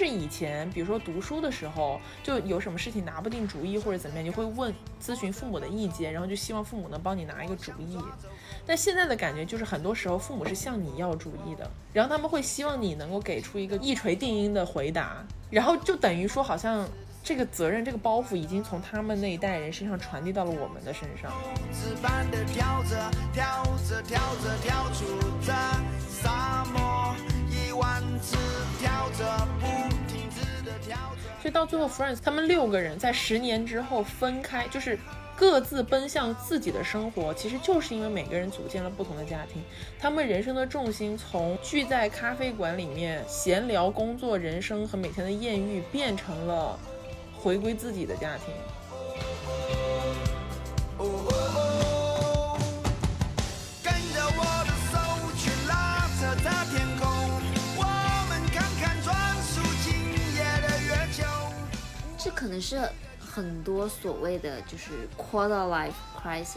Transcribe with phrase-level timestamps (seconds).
[0.00, 7.98] 是以前，比如说读书的时候，就有什么事情拿不定主意或者怎么样，你会问咨询父母的意见，然后就希望父母能帮你拿一个主意。
[8.66, 16.88] 但现在的感觉就是很多时候父母是向你要主意的，然后他们会希望你能够给出一个一锤定音的回答，然后就等于说好像
[17.22, 21.30] 这个责任、这个包袱已经从他们那一代人身上传递到了我们的身上。
[21.70, 22.82] 自般的跳
[23.34, 23.62] 跳
[24.08, 24.18] 跳
[24.62, 25.04] 跳出
[25.44, 25.52] 这
[26.22, 27.14] 沙漠，
[27.50, 28.38] 一万次
[28.78, 29.99] 跳着不。
[31.40, 34.98] 所以到最后，Friends 他们六个人在十年之后分开，就是
[35.34, 39.62] 各自奔向自己的生活，其实就是因为每个人组建了不同的家庭，
[39.98, 46.78] 他们人生的重心从聚在咖啡馆里面闲聊、工作、人生和每天的艳遇，变成了
[47.40, 48.54] 回归自己的家庭。
[62.40, 62.80] 可能是
[63.18, 66.56] 很多所谓的就是 quarter life crisis，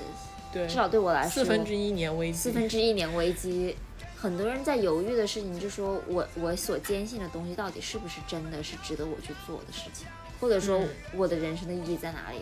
[0.54, 3.76] 对，至少对我来说，四分之一年危机，四分之一年危机。
[4.16, 10.08] 很多人在犹豫的事情，就说我我所坚信的东西到底是不是真的是值得我去做的事情，
[10.40, 12.38] 或者说嗯我的人生的意义在哪里？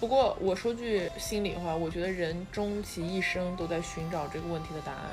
[0.00, 5.10] 不过我说句心里话，我觉得人终其一生都在寻找这个问题的答案。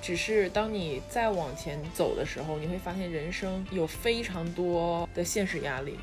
[0.00, 5.98] 只是当你再往前走的时候，你会发现人生有非常多的现实压力，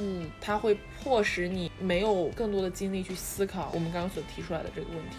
[0.00, 5.16] 嗯，它会迫使你没有更多的精力去思考我们刚刚所提出来的这个问题。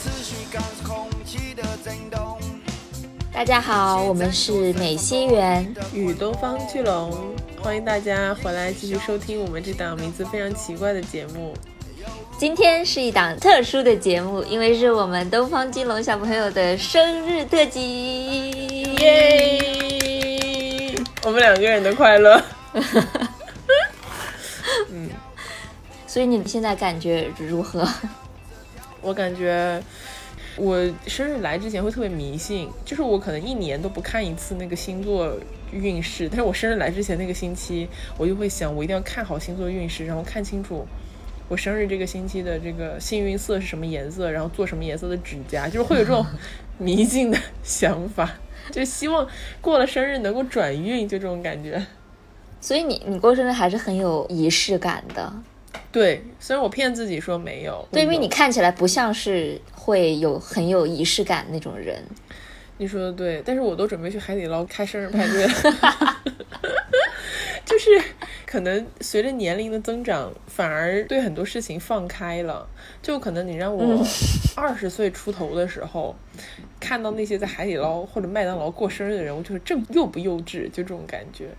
[0.00, 2.38] 持续感受空气的震动。
[3.30, 11.54] 大家好，我们是美西园，与东方巨龙，欢迎大家回来继续收听我们这档名字非常奇怪的节目。
[12.38, 20.94] 今天是一档特殊的节目，因为是我们东方金龙小朋友的生日特辑，耶！
[21.24, 22.40] 我们两个人的快乐。
[24.90, 25.10] 嗯
[26.06, 27.86] 所以你现在感觉如何？
[29.02, 29.82] 我感觉
[30.56, 30.76] 我
[31.06, 35.36] 生日来之前会特别迷信，就是我可能一年都不看一次那个星座
[35.70, 40.86] 运势，但是我生日来之前那个星期，我就会想，我一定要看好星座运势，然后看清楚
[41.48, 46.24] 我生日这个星期的这个幸运色是什么颜色，然后做什么颜色的指甲，就是会有这种
[46.76, 48.30] 迷信的想法，
[48.70, 49.26] 就希望
[49.60, 51.84] 过了生日能够转运，就这种感觉。
[52.60, 55.32] 所以你你过生日还是很有仪式感的，
[55.90, 62.02] 对，虽然我骗自己说没有，对，因为你看起来不像是会有很有仪式感那种人。
[62.76, 65.52] 你说的对，但是我都准备去海底捞开生日派对了
[67.64, 68.00] 就是
[68.50, 72.66] 可能随着年龄的增长，反而对很多事情放开了。
[73.02, 74.02] 就可能你让我
[74.56, 76.16] 二十岁出头的时候，
[76.80, 81.50] 看到那些在海底捞或者麦当劳过生日的人，我就是这幼不幼稚，就这种感觉。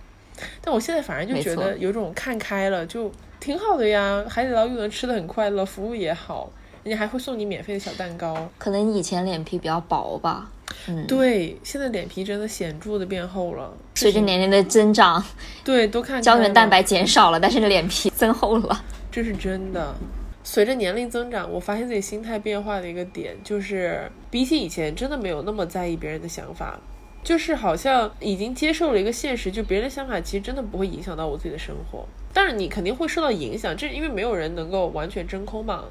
[0.60, 3.08] 但我现在反而就觉得有种看开了，就
[3.38, 4.24] 挺好的呀。
[4.28, 6.50] 海底捞又能吃的很快乐，服务也好，
[6.82, 8.50] 人家还会送你免费的小蛋糕。
[8.58, 10.50] 可能以前脸皮比较薄吧，
[10.88, 13.72] 嗯，对，现在脸皮真的显著的变厚了。
[13.94, 15.22] 随着年龄的增长，
[15.64, 18.84] 对，都看胶原蛋白减少了，但是脸皮增厚了。
[19.10, 19.94] 这是真的。
[20.42, 26.80] 随着年龄增长，我发现自己心态变化的一个点，就是比起以前，真的没有那么在意别人的想法，
[27.22, 32.06] 就是好像已经接受了一个现实，就别人的想法其实真的不会影响到我自己的生活。
[32.32, 35.84] 但是，你肯定会受到影响，这因为没有人能够完全真空嘛。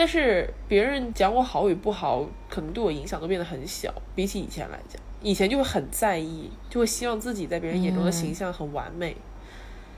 [0.00, 9.14] 但是别人讲我好与不好，可能对我影响都变得很小，比起以前来讲，以前就会很在意，就会希望自己在别人眼中的形象很完美。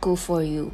[0.00, 0.72] Good for you。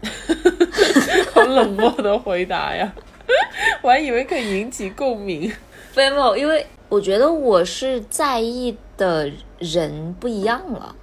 [1.34, 2.90] 好冷漠的回答呀！
[3.84, 5.52] 我还以为可以引起共鸣。
[5.94, 10.96] 没有因为我觉得我是在意的人不一样了。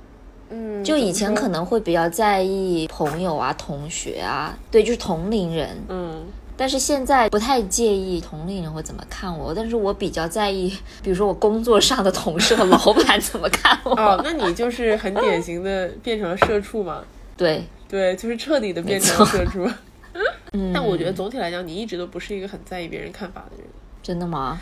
[0.50, 5.78] 嗯，就以前可能，能会比较在意朋友啊、同学啊，对，就是同龄人。
[5.90, 6.26] 嗯，
[6.58, 13.92] 但是现在不太介意同龄人会怎么看我，但是我比较在意， 比如说我工作上的同事和老板怎么看我。
[13.92, 17.04] 哦，那你就是很典型的变成了社畜嘛？
[17.38, 19.70] 对，对，就是彻底的变成了社畜。
[20.54, 23.68] 嗯，但我觉得总体来讲，你一直都不是一个很在意别人看法的人。
[24.02, 24.60] 真的吗？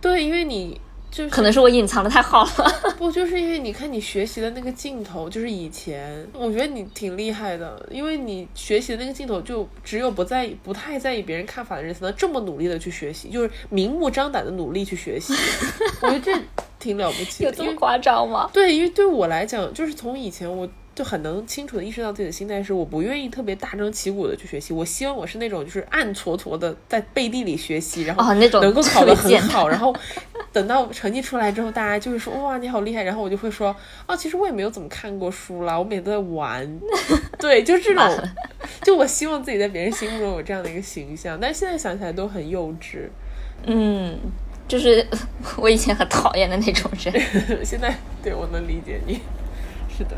[0.00, 0.78] 对，因为你
[1.10, 2.50] 就是可能是我隐藏的太好了。
[2.98, 15.32] 不就是因为你看你学习的那个镜头，就是以前我觉得你挺厉害的，因为你学习的那个镜头，就只有不在意、不太在意别人看法的人才能这么努力的去学习，就是明目张胆的努力去学习。
[16.02, 16.38] 我觉得这
[16.78, 18.50] 挺了不起的，因为夸张吗？
[18.52, 20.68] 对，因为对我来讲，就是从以前我
[20.98, 29.94] 就很能清楚的意识到自己的心态是，我不愿意特别大张旗鼓的去学习，我希望我是那种就是暗搓搓的在背地里学习，然后哦那种能够考得特别贱很好，然后
[30.52, 33.72] 等到成绩出来之后，大家就会说哇你好厉害，然后我就会说
[34.08, 36.80] 哦，其实我也没有怎么看过书啦，我每天都在玩。
[37.38, 38.18] 对，就这种，
[38.82, 43.08] 就我希望自己在别人心目中有这样的一个形象，但是现在想起来都很幼稚。
[43.66, 44.18] 嗯，
[44.66, 45.06] 就是
[45.56, 47.64] 我以前很讨厌的那种人。
[47.64, 49.20] 现在对我能理解你，
[49.96, 50.16] 是的，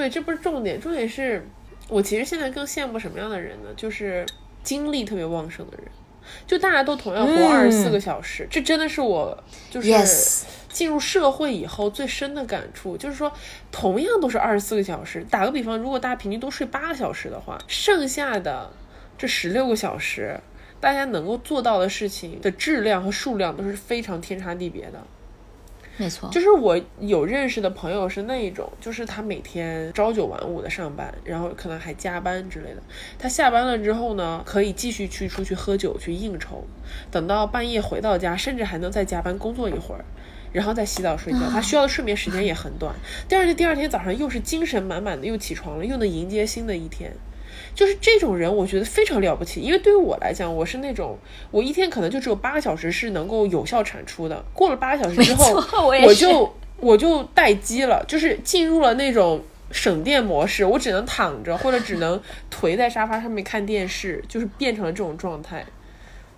[0.00, 1.46] 对，这不是重点，重点是
[1.86, 3.68] 我其实现在更羡慕什么样的人呢？
[3.76, 4.24] 就是
[4.62, 5.86] 精力特别旺盛的人，
[6.46, 9.36] 就大家都同样活二十四个小时，这真的是我
[9.68, 9.90] 就是
[10.70, 13.30] 进入社会以后最深的感触，就是说
[13.70, 18.70] 同样都是二十四个小时，打个比方，如果大家平均都睡八个小时的话，剩下的
[19.18, 20.40] 这十六个小时。
[20.80, 25.06] 大家能够做到的事情的质量和数量都是非常天差地别的。
[26.00, 32.82] 没错，就是我有认识的朋友是那一种，就是他每天朝九晚五的上班，然后可能还加班之类的。
[33.18, 36.64] 他下班了之后呢，可以继续去出去喝酒去应酬，
[37.10, 40.02] 等到半夜回到家，甚至还能再加班工作一会儿，
[40.54, 41.40] 然后再洗澡睡觉。
[41.50, 42.94] 他需要的睡眠时间也很短。
[43.28, 47.12] 第二天第二天早上又是精神满满的又起床了，又能迎接新的一天。
[47.74, 49.60] 就是这种人，我觉得非常了不起。
[49.60, 51.18] 因为对于我来讲，我是那种
[51.50, 54.44] 我一天可能就只有八个小时是能够有效产出的。
[54.52, 59.40] 过了八个小时之后，我我就我就待机了，就是进入了那种
[59.70, 62.20] 省电模式，我只能躺着或者只能
[62.50, 65.64] 颓在沙发上面看电视，就是变成了这种状态。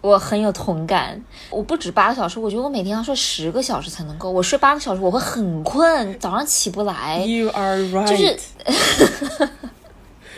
[0.00, 1.22] 我很有同感。
[1.48, 4.28] 我不止八个小时，我觉得我每天要睡十个小时才能够。
[4.28, 7.24] 我睡八个小时，我会很困，早上起不来。
[7.24, 8.36] You are right，就是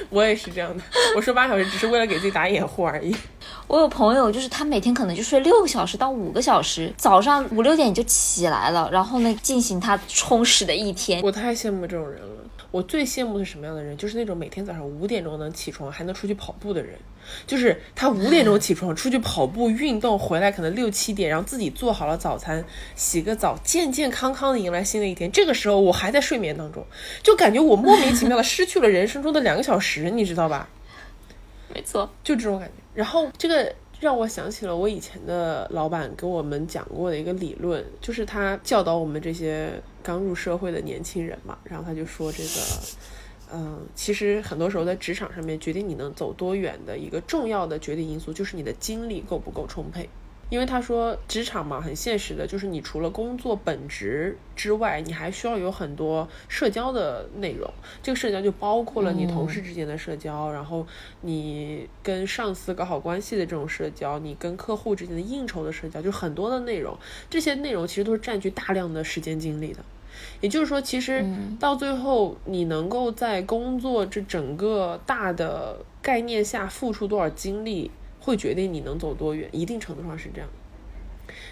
[0.10, 0.82] 我也是这样的。
[1.16, 3.14] 我睡八小时只是为了给自己打掩护而已。
[3.66, 11.22] 我有朋友，就是他每天可能就睡六个小时到五个小时，早上五六点就起来了，然后呢进行他充实的一天。
[11.22, 12.28] 我太羡慕这种人了。
[12.70, 13.96] 我最羡慕的是什么样的人？
[13.96, 16.98] 就是那种每天早上五点钟能起床，还能出去跑步的人。
[17.46, 25.30] 就是他五点钟起床出去跑步运动，回来可能六七点，然后自己做好了早餐，洗个澡，健健康康的迎来新的一天。
[25.30, 26.84] 这个时候我还在睡眠当中，
[27.22, 30.68] 就感觉我莫名其妙的失去了人生中的两个小时， 你知道吧？
[31.74, 32.74] 没错，就这种感觉。
[32.94, 39.70] 然后这个让我想起了我以前的老板给我们讲过的一个理论，就是他教导我们这些
[40.02, 42.60] 刚入社会的年轻人嘛，然后他就说这个。
[43.52, 50.08] 嗯，其实很多时候在职场上面，决定你能走多远的一个重要的决定因素，就是你的精力够不够充沛。
[50.50, 57.68] 因为他说，职场嘛，很现实的，就是你除了工作本职之外，你还需要有很多社交的内容。
[58.02, 60.86] 这个社交就包括了你同事之间的社交，然后
[61.22, 66.96] 你跟上司搞好关系的这种社交，你跟客户之间的应酬的社交，就很多的内容。
[67.30, 69.82] 这些内容其实都是占据大量的时间精力的。
[70.40, 71.24] 也就是说，其实
[71.58, 77.90] 到最后，你能够在工作这整个大的概念下付出多少精力，
[78.20, 80.48] 会决定你能走多远，一定程度上是这样。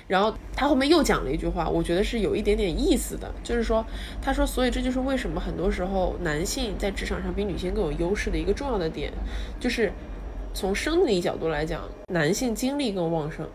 [0.06, 3.84] 然后他后面又讲了一句话，我觉得是有一点点意思的，就是说，
[4.20, 9.10] 他说，所以这就是为什么很多时候男性在职场上比女性更有优势的一个重要的点，
[9.58, 9.90] 就是
[10.52, 13.46] 从生理角度来讲，男性精力更旺盛，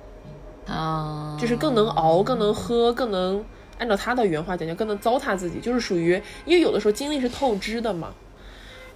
[0.65, 3.43] 啊，就是更能熬，更能喝，更能
[3.77, 8.13] 按照他的原话讲，就更能糟蹋自己，就是属于，因为有的时候精力是透支的嘛。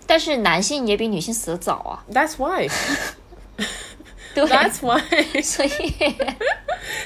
[0.08, 2.68] 但是男性也比女性死的早啊，That's why,
[4.34, 5.02] 对 that's why。
[5.42, 5.70] 所以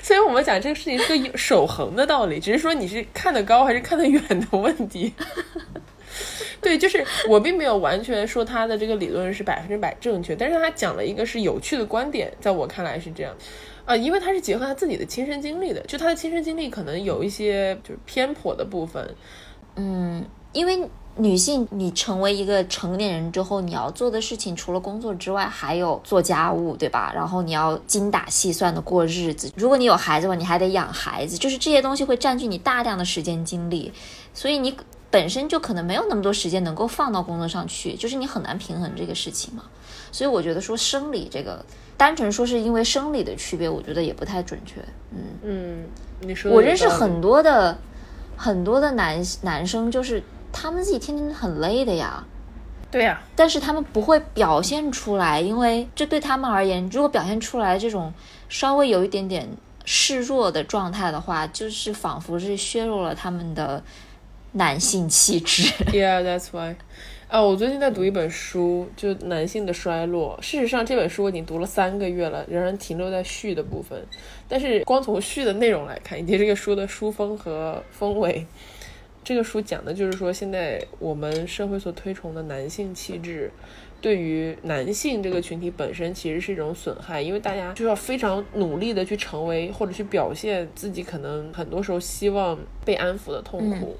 [0.01, 5.13] 所以我们讲这个事情是个有守恒的道理，只是说你是看得高还是看得远的问题。
[6.61, 13.35] 对，就是我并没有完全说他的这个理论是百分之百正确，但是他讲了一个是有趣的观点，在我看来是这样，
[13.85, 19.15] 啊、因为他是结合他自己的亲身经历的，就他的亲身经历可能有一些就是偏颇的部分，
[19.75, 27.11] 嗯因为女性，你成为一个成年人之后，你要做的事情除了工作之外，还有做家务，对吧？
[27.13, 29.51] 然后你要精打细算的过日子。
[29.55, 33.93] 如果你有孩子的话，你还得养孩子，就是这些东西会占据你大量的时间精力，
[34.33, 34.75] 所以你
[35.11, 39.63] 本身就可能没有那么多时间能够放到工作上去，就是你很难平衡这个事情嘛。
[40.15, 41.61] 所以我觉得说生理这个，
[41.97, 44.79] 单纯说是因为生理的区别，我觉得也不太准确。
[45.11, 45.83] 嗯嗯，
[46.21, 47.77] 你说我认识很多的
[48.37, 52.23] 很多的男男生，就是他们自己天天很累的呀，
[52.89, 58.13] 对呀、但是他们不会表现出来，因为这对他们而言，如果表现出来这种
[58.47, 59.45] 稍微有一点点
[59.83, 63.83] 示弱的状态的话，就是仿佛是削弱了他们的
[64.53, 65.63] 男性气质。
[65.91, 66.77] Yeah, that's why.
[67.35, 70.39] 啊，我最近在读一本书，就男性的衰落。
[70.41, 74.01] 事实上，这本书我已经读了三个月了，仍然停留在序的部分。
[74.47, 78.45] 但是，光从序的内容来看，以及这个书的书风和风味，
[79.21, 83.51] 这个书讲的就是说，现在我们社会所推崇的男性气质，
[83.99, 93.97] 对于男性这个群体本身其实是一种损害，因为大家就要非常努力的去成为或者去表现自己，可能很多时候希望被安抚的痛苦。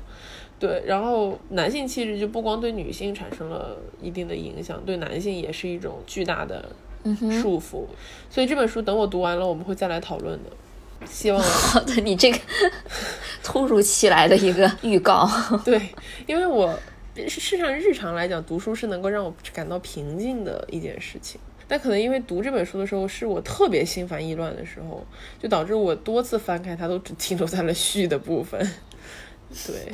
[0.59, 6.69] 对，然后男性气质就不光对女性产生了一定的影响，对男性也是一种巨大的
[7.41, 7.85] 束缚。
[8.29, 10.49] 所以这本书等我读完了，我们会再来讨论的。
[11.05, 12.39] 希望 好的，你这个
[13.43, 15.29] 突如其来的一个预告，
[15.65, 15.79] 对，
[16.25, 16.73] 因为我
[17.15, 21.39] 事实上日常来讲，读书是能够让我感到平静的一件事情。
[21.67, 25.05] 但可能因为读这本书的时候是我特别心烦意乱的时候，
[25.39, 28.59] 就导致我多次翻开它都只停留在了序的部分。
[29.67, 29.91] 对，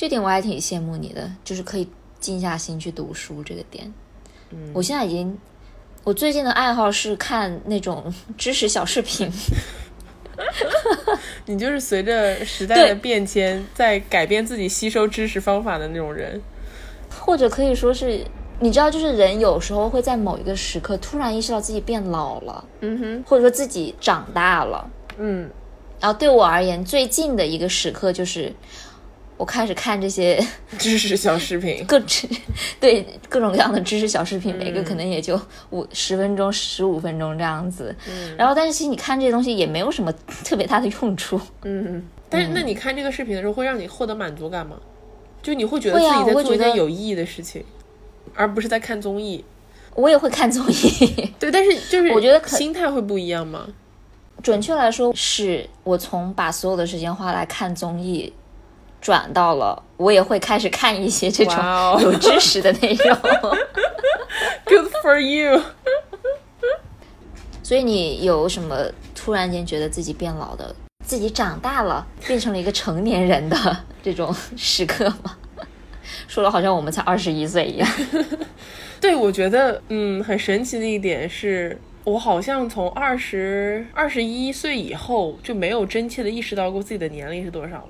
[0.00, 1.86] 这点我还挺羡慕你的，就是可以
[2.18, 3.92] 静下心去读书这个点。
[4.48, 5.36] 嗯，我现在已经，
[6.04, 9.30] 我最近的爱好是看那种 知识小视频。
[11.44, 16.40] 你就是随着时代的变迁，在改变自己吸收知识方法的那种人，
[17.22, 18.24] 或者可以说是，
[18.58, 25.50] 你知道，就是人有时候会在某一个时刻突然意识到自己变老了，嗯哼，或者说自己长大了，嗯，
[26.00, 28.50] 然后对我而言，最近的一个时刻就是。
[29.40, 30.38] 我开始看这些
[30.78, 32.28] 知识小视频，各知
[32.78, 37.96] 对各种各样的知识小视频，每个可能也就五十分钟、十五分钟这样子。
[38.06, 40.12] 嗯，然后但是其实你看这些东西也没有什么
[40.44, 41.40] 特别大的用处。
[41.62, 44.76] 嗯，但是那你看这个视频的时候，会让你获得满足感吗？
[45.42, 47.64] 就你会觉得自己在做一件有意义的事情，
[48.34, 49.42] 而不是在看综艺。
[49.94, 53.66] 我也会看综艺， 对，但是就是我觉得心态会不一样吗？
[54.42, 58.30] 准确来说，是我从把所有的时间花来看综艺。
[59.00, 61.56] 转到了，我也会开始看一些这种
[62.00, 63.16] 有知识的内容。
[64.64, 65.62] Good for you。
[67.62, 68.76] 所以你有什么
[69.14, 75.36] 突然间觉得自己变老的、自己长大了，变成了一个成年人的这种时刻吗？
[76.26, 77.88] 说的好像我们才二十一岁一样。
[79.00, 87.88] 对，我觉得，嗯，很神奇的一点是，我好像从二十二十一岁以后就没有真切的意识到过自己的年龄是多少了。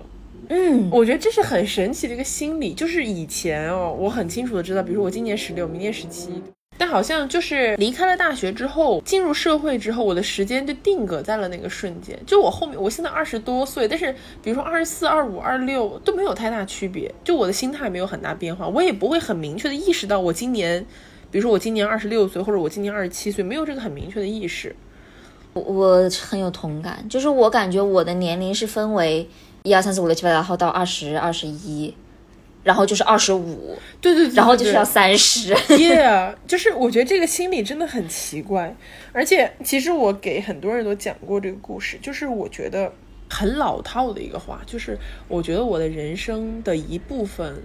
[0.53, 6.43] 嗯，我觉得这是很神奇的一个心理，就是以前哦，我很清楚的知道，比如说我今年十六，明年十七，
[6.77, 12.19] 但好像就是离开了大学之后，进入社会之后，我的时间就定格在了那个瞬间。
[12.27, 20.85] 就我后面，我现在二十多岁，但是比如说二十四、二五、二六都没有太大区别，就我的心态没有很大变化，我也不会很明确的意识到我今年，
[21.31, 24.75] 比如说我今年二十六岁，或者我今年二十七岁，没有这个很明确的意识。
[25.53, 29.29] 我我很有同感，就是我感觉我的年龄是分为。
[29.63, 31.95] 一二三四五六七八，然后到二十二十一，
[32.65, 35.55] 然后就是二十五，对对，然后就是要三十。
[35.77, 38.75] 耶，就是我觉得这个心理真的很奇怪，
[39.13, 42.93] 而且其实我给很多人都讲过这个故事，就是我觉得
[43.29, 44.99] 很老套的一个话，就是
[45.29, 47.63] 我觉得我的人生的一部分，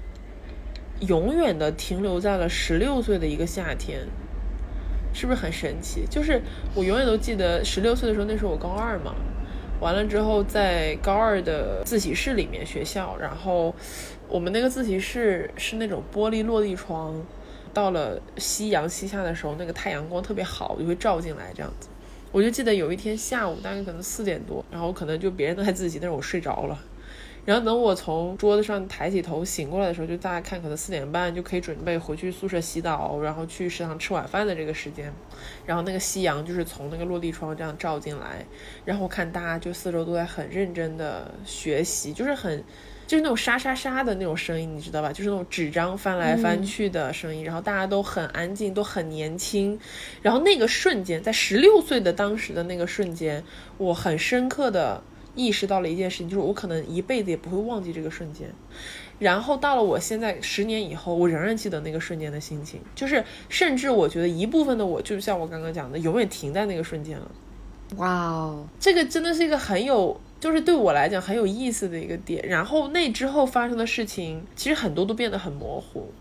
[0.99, 4.01] 永远的停留在了十六岁的一个夏天，
[5.13, 6.05] 是不是很神奇？
[6.09, 6.41] 就是
[6.73, 9.15] 我永远都记得十六岁的时候，那时候我高二嘛。
[9.81, 13.73] 完了之后，在高二的自习室里面，学校，然后
[14.27, 17.13] 我们那个自习室是那种玻璃落地窗，
[17.73, 21.89] 到了夕阳西下的时候，那个太阳光特别好，就会照进来这样子。
[22.31, 26.79] 我就记得有一天下午，大概可能四点多，然后可能就别人都在自习，但是我睡着了。
[27.45, 35.13] 然后等我从桌子上抬起头醒过来的时候，就大家看可能四点半就可以准备回去宿舍洗澡，然后去食堂吃晚饭的这个时间。
[35.63, 38.43] 然后那个夕阳就是从那个落地窗这样照进来，
[38.83, 42.63] 然后看大家就四周都在很认真的学习，就是很
[43.05, 45.13] 就是那种沙沙沙的那种声音，你知道吧？
[45.13, 47.43] 就是那种纸张翻来翻去的声音。
[47.43, 49.79] 然后大家都很安静，都很年轻。
[50.23, 53.43] 然后那个瞬间，在十六岁的当时的那个瞬间，
[53.77, 55.03] 我很深刻的。
[55.35, 58.49] 意识到了一件事情，就是我可能一辈子也不会忘记这个瞬间。
[59.17, 67.31] 然后到了我现在十年以后，我仍然记得那个瞬间的心情，就是甚至我觉得一部分的我，就像我刚刚讲的，永远停在那个瞬间了。
[67.95, 72.45] 哇哦，这个真的是一个很有，就是对我来讲很有意思的一个点。
[72.45, 76.11] 然后那之后发生的事情，其实很多都变得很模糊，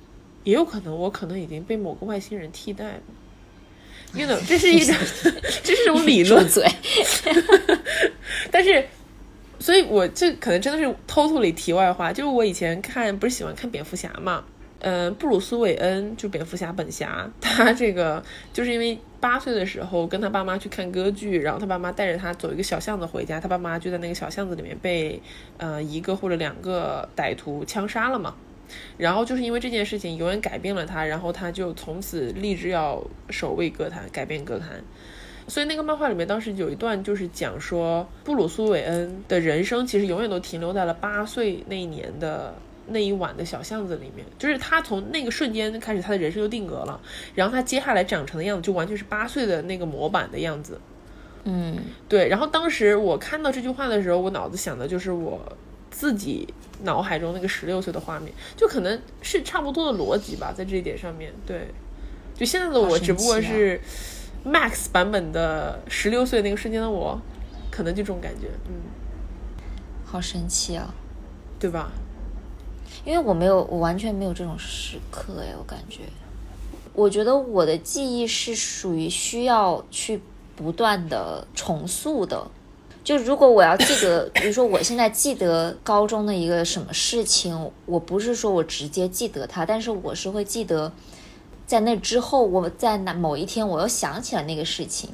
[0.44, 3.00] 也有可能我可能已经被某个外星人替代了。
[4.14, 4.94] You know，这是一种
[5.64, 6.48] 这是一种理论。
[6.48, 6.64] 嘴，
[8.52, 8.86] 但是。
[9.64, 14.44] 所以，我这可能真的是偷偷里题外话，就是我以前看不是喜欢看蝙蝠侠嘛，
[14.80, 25.18] 嗯，布鲁斯韦恩就蝙蝠侠本侠， 他这个就是因为八岁的时候跟他爸妈去看歌剧，然后他爸妈带着他走一个小巷子回家，他爸妈就在那个小巷子里面被
[25.56, 28.34] 呃一个或者两个歹徒枪杀了嘛，
[28.98, 34.84] 然后就是因为这件事情永远改变了他，然后他就从此立志要守卫歌坛，改变歌坛。
[35.46, 42.54] 所以那个漫画里面当时有一段就是讲说，布鲁苏韦恩的人生其实永远都停留在了八岁那一年的
[42.86, 47.00] 那一晚的小巷子里面，就是他从那个瞬间开始，他的人生就定格了。
[47.34, 50.80] 然后他接下来长成的样子，就完全是八岁的那个模板的样子。
[51.44, 51.76] 嗯，
[52.08, 52.28] 对。
[52.28, 55.40] 然后当时我看到这句话的时候，我脑子想的就是我
[55.90, 56.48] 自己
[56.82, 61.30] 脑海中那个十六岁的画面，就可能是差不多的逻辑吧，在这一点上面。
[61.46, 61.68] 对，
[62.34, 63.78] 就现在的我只不过是
[64.44, 67.20] Max 版本的十六岁那个瞬间的我，
[67.70, 68.74] 可能就这种感觉，嗯，
[70.04, 70.94] 好神奇啊！
[71.58, 71.90] 对吧？
[73.04, 76.02] 因为我没有，我完全没有这种时刻哎，我感觉，
[76.92, 80.20] 我觉得我的记忆是属于需要去
[80.54, 82.46] 不断的重塑的。
[83.02, 90.90] 就如果我要记得， 比如说我现在记得高中的一个什么事情，我不是说我直接记得它，但是我是会记得，
[91.66, 95.10] 在那之后，我在哪某一天我又想起了那个事情，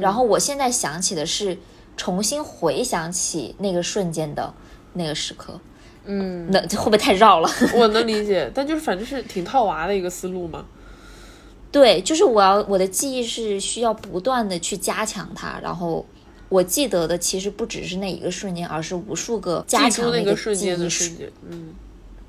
[0.00, 1.58] 然后我现在想起的是
[1.96, 4.52] 重新回想起那个瞬间的
[4.94, 5.60] 那个时刻。
[6.04, 7.50] 嗯，那这会不会太绕了？
[7.74, 10.64] 我能理解，但就是反正是挺套娃的一个思路嘛。
[11.70, 16.06] 对，就是我要我的记忆是需要不断的去加强它，然后
[16.48, 21.74] 我记得的其实不只是那一个瞬间，而是无数个加强的一那个瞬记忆是间的瞬间，嗯，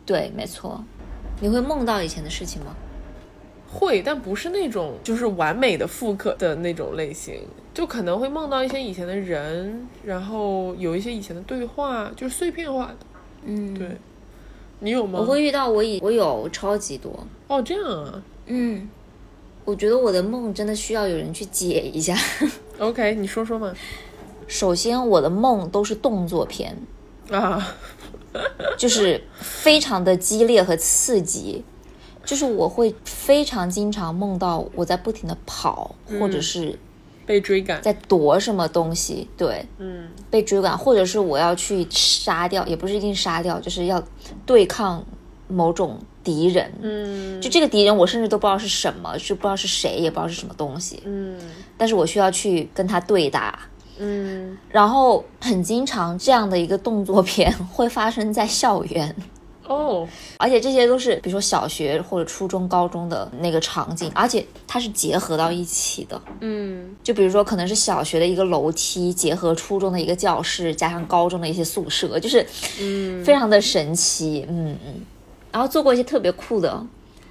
[0.06, 0.84] 对，没错。
[1.40, 2.76] 你会梦到以前的事情吗？
[3.72, 7.42] 会，但不是那种就是完美的复刻的那种类型，
[7.74, 12.96] 就可能会梦到一些以前的人，然后有一些以前的对话，就是碎片化的。
[13.46, 13.88] 嗯，对，
[14.80, 15.20] 你有吗？
[15.20, 18.22] 我会遇到我以我有超级多，哦，这样啊。
[18.48, 18.90] 嗯，
[19.66, 22.18] 我觉得我的梦真的需要有人去解一下。
[22.80, 23.74] OK，你说说嘛。
[24.48, 26.76] 首先，我的梦都是动作片，
[27.30, 27.76] 啊，
[28.76, 31.64] 就是非常的激烈和刺激，
[32.26, 36.78] 就是我会非常经常梦到我在不停的跑，或者是
[37.26, 37.82] 被追赶。
[37.82, 40.08] 在夺什么东西，对，嗯。
[40.30, 44.04] 被追赶，或者是我要去杀掉，也不是一定杀掉，就是要
[44.46, 45.04] 对抗
[45.48, 46.72] 某种敌人。
[46.82, 47.42] 嗯。
[47.42, 51.40] 就这个敌人，我甚至都不知道是什么，就不知道是谁，也不知道是什么东西，嗯。
[51.78, 53.60] 但是我需要去跟他对打。
[53.98, 54.58] 嗯。
[54.70, 59.16] 然后很经常这样的一个动作片 会发生在校园，
[59.70, 66.20] 哦，而且这些都是比如说小学或者初中、高中的那个场景，而且它是结合到一起的。
[66.42, 72.46] 嗯就比如说，可能是小学的一个楼梯，结合初中的一个教室，加上高中的一些宿舍，就是
[72.82, 74.46] 嗯非常的神奇。
[74.50, 75.02] 嗯嗯。
[75.52, 76.86] 然后做过一些特别酷的，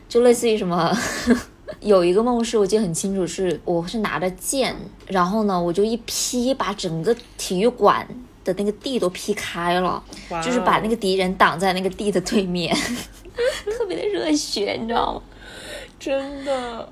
[0.09, 0.97] 就类似于什么，
[1.81, 4.75] 有一个梦是我记得很清楚，是我是拿着剑，
[5.07, 8.07] 然后呢，我就一劈，把整个体育馆
[8.45, 10.03] 的那个地都劈开了，
[10.43, 12.75] 就是把那个敌人挡在那个地的对面，
[13.77, 15.23] 特别的热血，你知道吗？
[15.99, 16.89] 真的。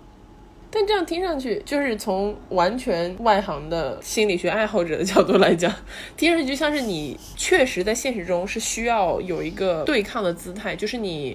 [0.68, 5.72] 但这样听上去，就是从完全外行的心理学爱好者的角度来讲，
[6.18, 11.34] 听上去就像是你确实在现实中是需要有一个对抗的姿态，就是你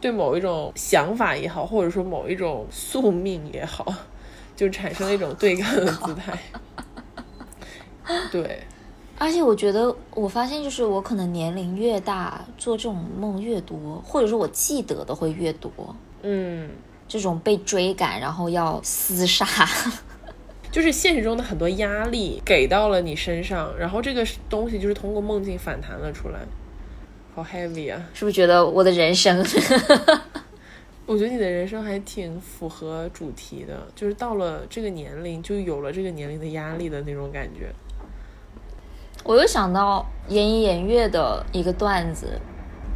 [0.00, 3.92] 对某一种想法也好，或者说某一种宿命也好，
[4.54, 6.38] 就产生了一种对抗的姿态。
[8.30, 8.60] 对，
[9.20, 15.70] 而且我觉得，我发现就是我可能年龄越大，做这种梦越多，或者说我记得的会越多。
[16.22, 16.70] 嗯，
[17.06, 19.46] 这种被追赶，然后要厮杀，
[20.72, 26.40] 就是现实中的很多压力给到了你身上，然后这个东西就是通过梦境反弹了出来，
[27.34, 28.02] 好 heavy 啊！
[28.14, 29.44] 是不是觉得我的人生？
[31.04, 37.70] 我觉得你的人生还挺符合主题的，就是到了这个年龄就有了这个年龄的压力的那种感觉。
[39.30, 42.26] 我又想到言一言月的一个段子，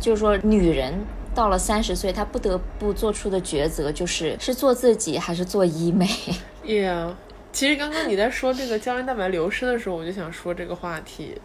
[0.00, 0.92] 就是说女人
[1.32, 6.08] 到了三十岁，她不得不做出的抉择就是是做自己还是做医美。
[6.66, 7.12] Yeah，
[7.52, 11.40] 其实刚刚你在说这个胶原蛋白流失的时候，我就想说这个话题，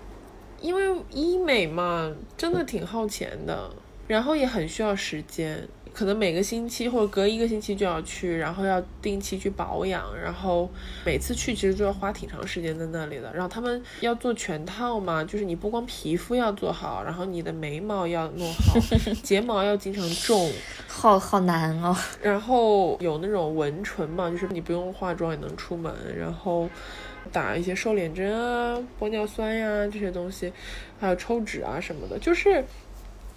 [0.59, 3.69] 因为医美嘛，真的挺耗钱的，
[4.07, 10.69] 然后也很需要时间，可能每个星期或者隔一个星期就要去，然后要定期去保养，然后
[11.05, 13.31] 每次去其实就要花挺长时间在那里的。
[13.33, 18.79] 然后他们要做全套嘛，就是你不光皮肤要做好，然后你的眉毛要弄好，
[19.23, 20.51] 睫毛要经常种，
[20.87, 21.95] 好好难哦。
[22.21, 26.69] 然后有那种纹唇嘛，就是你不用化妆也能出门，然后
[27.31, 30.51] 打一些瘦脸针啊、玻尿酸呀、这些东西，
[30.99, 32.63] 还有抽脂啊什么的，就是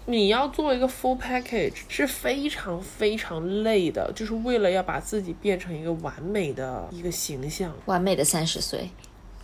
[0.06, 7.72] 你要做一个 full package 是非常非常累的，就是为了要把自己变成一个完美的一个形象。
[7.86, 8.90] 完美的三十岁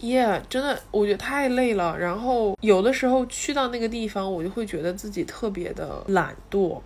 [0.01, 1.97] ，Yeah，真的，我觉得太累了。
[1.99, 6.81] 然后有的时候去到那个地方，我就会觉得自己特别的懒惰，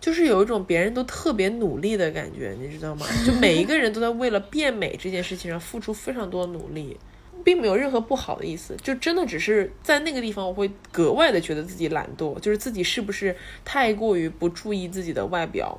[0.00, 3.06] 就是有一种别人都特别努力的感觉，你知道吗？
[3.26, 6.96] 就每一个人都在为了变美这件事情上付出非常多努力。
[7.42, 15.78] 并没有任何不好的意思，就真的只是在那个地方，我会格外的觉得自己懒惰，就是自己是不是太过于不注意自己的外表，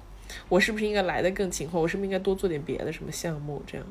[0.49, 3.87] 我是不是应该来的更勤快，我是不是应该多做点别的什么项目，这样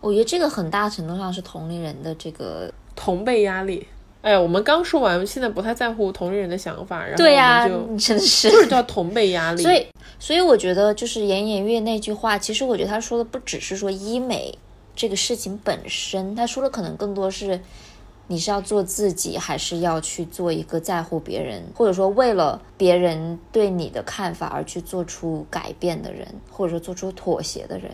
[0.00, 3.86] 我觉得这个很大程度上是同龄人的这个，同辈压力。
[4.20, 8.48] 哎，我们刚说完，现在不太在乎同龄人的想法，然后对呀、我们就真的是。
[8.48, 9.60] 就是叫同辈压力。
[9.60, 9.84] 所以，
[10.20, 14.56] 所以我觉得就是严颜悦那句话，其实我觉得他说的不只是说医美
[14.94, 17.60] 这个事情本身，他说的可能更多是
[18.28, 27.90] 你是要做自己，还是要去做一个在乎别人，或者说为了别人对你的看法而去做出改变的人，或者说做出妥协的人。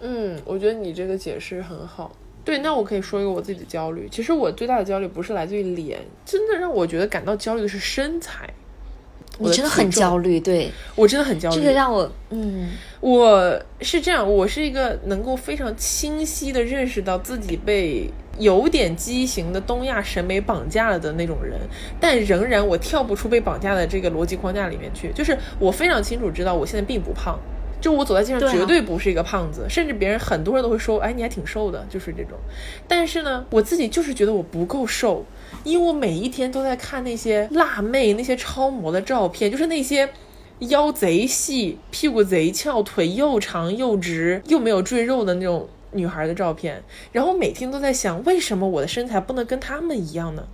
[0.00, 2.10] 嗯，我觉得你这个解释很好。
[2.44, 4.08] 对，那我可以说一个我自己的焦虑。
[4.10, 8.52] 其实我最大的焦虑不是来自于脸，真的让我觉得感到焦虑的是身材。
[9.42, 11.56] 我真的很焦虑，对我真的很焦虑。
[11.56, 21.58] 这个让我，嗯，我是这样，我是一个能够非常清晰的认识到自己被有点畸形的东亚审美绑架了的那种人，
[22.00, 25.12] 但仍然我跳不出被绑架的这个逻辑框架里面去。
[25.14, 27.38] 就是我非常清楚知道我现在并不胖，
[27.80, 32.38] 就我走在街上绝对不是一个胖子，甚至别人很多人都会说，哎，你还挺瘦的，就是这种。
[32.88, 35.24] 但是呢，我自己就是觉得我不够瘦，
[35.64, 40.08] 因为我每一天都在看那些辣妹、那些超模的照片，就是那些
[40.60, 46.82] 腰贼细、屁股贼翘、腿又长又直又没有赘肉的那种女孩的照片。
[47.12, 50.44] 然后每天都在想，为什么我的身材不能跟她们一样呢？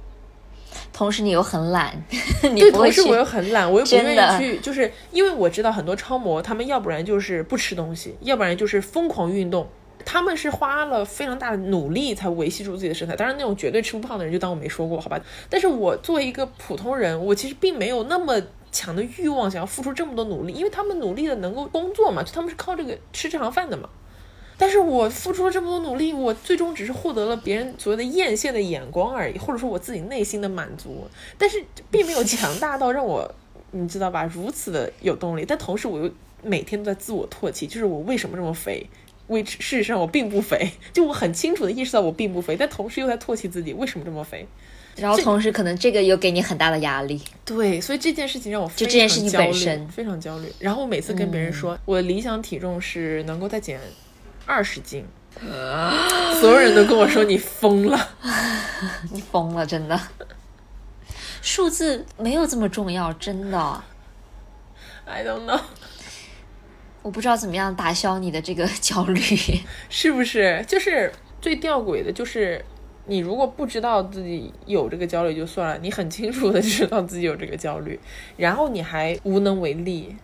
[0.93, 1.95] 同时你又很懒，
[2.53, 9.67] 你对，同时我又很懒，我又不愿意去，就是因为我知道很多超模，他们要不然就是不吃东西，要不然就是疯狂运动。
[10.11, 15.21] 他们是花了非常大的努力才维系住自己的身材，当然那种绝对吃不胖的人就当我没说过，好吧？
[15.51, 18.41] 但是我作为一个普通人，我其实并没有那么
[18.73, 23.87] 强的欲望想要付出这么多努力，因为他们努力的能够工作嘛，就他们是靠这个吃这行饭的嘛。
[24.57, 33.31] 但是我付出了这么多努力，我最终只是获得了别人所谓的艳羡的眼光而已，或者说我自己内心的满足，但是并没有强大到让我，
[33.73, 35.45] 你知道吧，如此的有动力。
[35.47, 36.11] 但同时我又
[36.43, 38.87] 每天都在自我唾弃，就是我为什么这么肥
[39.29, 44.47] ？which 事实上我并不肥，就我很清楚的意识到我并不肥，但同时又在唾弃自己为什么这么肥。
[44.97, 47.23] 然后同时可能这个又给你很大的压力。
[47.45, 50.53] 对，所以这件事情让我非常就这件事情焦虑本身嗯非常焦虑。
[50.59, 53.79] 然后我每次跟别人说，我的理想体重是能够再减
[54.45, 55.05] 二十斤，
[56.41, 58.09] 所有人都跟我说你疯了。
[59.13, 60.01] 你疯了，真的。
[61.43, 63.83] 数字没有这么重要，真的。
[65.05, 65.61] I don't know，
[67.03, 69.21] 我不知道怎么样打消你的这个 焦虑。
[69.89, 70.65] 是不是？
[70.67, 72.65] 就是最吊诡的，就是
[73.07, 77.99] 你如果不知道自己有这个焦虑就算了，你很清楚的知道自己有这个焦虑，
[78.37, 80.17] 然后你还无能为力。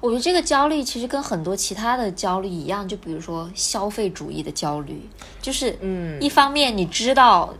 [0.00, 4.98] 我觉得这个焦虑其实跟很多其他的焦虑一样，就比如说消费主义的焦虑，
[5.42, 7.52] 就是嗯，一方面你知道，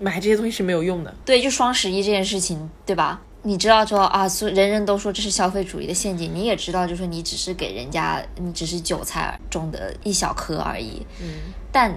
[0.00, 1.14] 买这些东西是没有用的。
[1.26, 3.20] 对，就双十一这件事情，对吧？
[3.46, 11.06] 你知道说啊，所人人都说这是消费主义的陷阱，你也知道，就是你只是给人家，你只是韭菜中的一小颗而已。
[11.22, 11.94] 嗯，但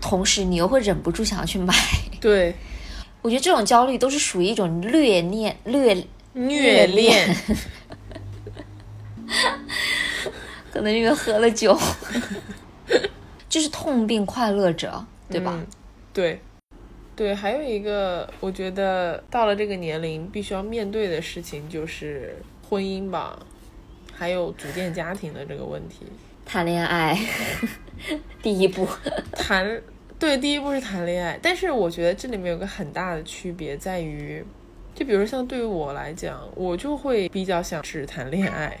[0.00, 1.74] 同时你又会忍不住想要去买。
[2.20, 2.54] 对，
[3.20, 7.36] 我觉得这种焦虑都是属于一种虐恋、虐虐恋。
[10.72, 11.76] 可能因为喝了酒，
[13.48, 15.52] 就是痛并快乐着，对吧？
[15.56, 15.66] 嗯
[16.12, 16.40] 对，
[17.20, 22.34] 对，还有一个，我觉得到了这个年龄必须要面对的事情就是
[22.66, 23.38] 婚姻吧，
[24.10, 26.06] 还有组建家庭的这个问题。
[26.46, 27.14] 谈恋爱，
[28.42, 28.88] 第一步，
[29.34, 29.82] 谈，
[30.18, 34.42] 对，第一步是谈恋爱，但是我觉得这里面有个很大的区别在于，
[34.94, 38.78] 就比如像对于我来讲，我就会比较想只谈恋爱。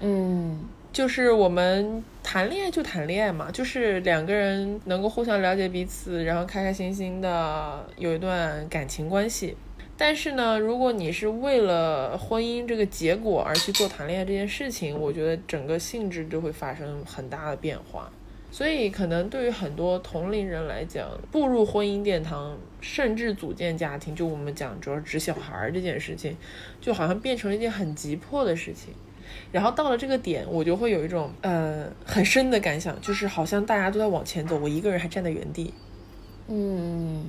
[0.00, 0.60] 嗯
[0.92, 9.56] 就是我们谈恋爱就谈恋爱嘛，就是两个人能够互相了解彼此，然后开开心心的有一段感情关系。
[9.96, 18.10] 但是呢，如果你是为了婚姻这个结果而去做谈恋爱这件事情，我觉得整个性质就会发生很大的变化。
[18.50, 26.36] 所以，可能对于很多同龄人来讲，步入婚姻殿堂，甚至组建家庭，就我们讲主要指小孩这件事情，
[26.80, 28.92] 就好像变成了一件很急迫的事情。
[29.52, 35.72] 然后到了这个点，我就会有一种呃很深的感想，就是好像大家都在往前走，我一个人还站在原地。
[36.48, 37.24] 嗯，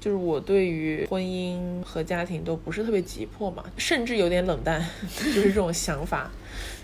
[0.00, 4.84] 就是我对于婚姻和家庭都不是特别急迫嘛，甚至有点冷淡，
[5.16, 6.30] 就是这种想法。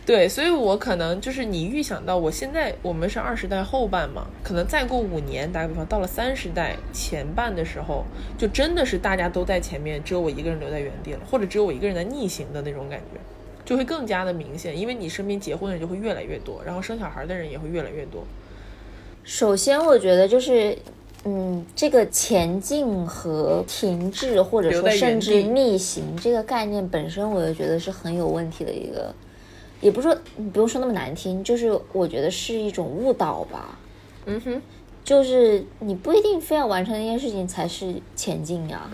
[0.04, 8.04] 对，所以我可能就是你预想到我现在我们是二十代后半嘛，可能再过五年，打个比方，到了三十代前半的时候，
[8.38, 13.18] 就真的是大家都在前面，只有我一个人留在原地了，或者只有我一个人在逆行的那种感觉，
[13.66, 18.24] 就会更加的明显，因为你身边结婚的人就会越来越多，然后生小孩的人也会越来越多。
[19.24, 20.78] 首先，我觉得就是，
[21.24, 29.12] 嗯，这个前进和停滞，或者说甚至逆行这个概念本身，我就觉得是很有问题的一个，
[29.80, 33.76] 也不是说你不用说那么难听，就是我觉得是一种误导吧。
[34.26, 34.62] 嗯哼，
[35.02, 38.88] 就是你不一定非要完成一件事情才是前进呀，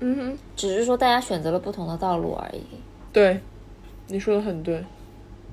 [0.00, 2.62] 嗯哼，只是说大家选择了不同的道路而已。
[3.12, 3.40] 对，
[4.08, 4.84] 你说的很对。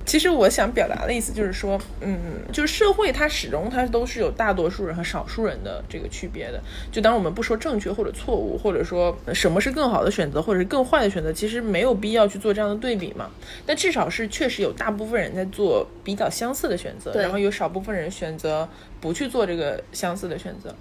[0.04, 2.16] 其实我想表达的意思就是说，嗯，
[2.52, 6.62] 就是社会它始终它都是有大多数人和少数人的这个区别的。
[6.92, 13.28] 就当我们不说正确或者错误，或者说什么是更好的选择，或者是更坏的选择，其实没有必要去做这样的对比嘛。
[13.66, 18.68] 但至少是确实有大部分人在做比较相似的选择，然后有少部分人选择
[19.00, 20.72] 不去做这个相似的选择。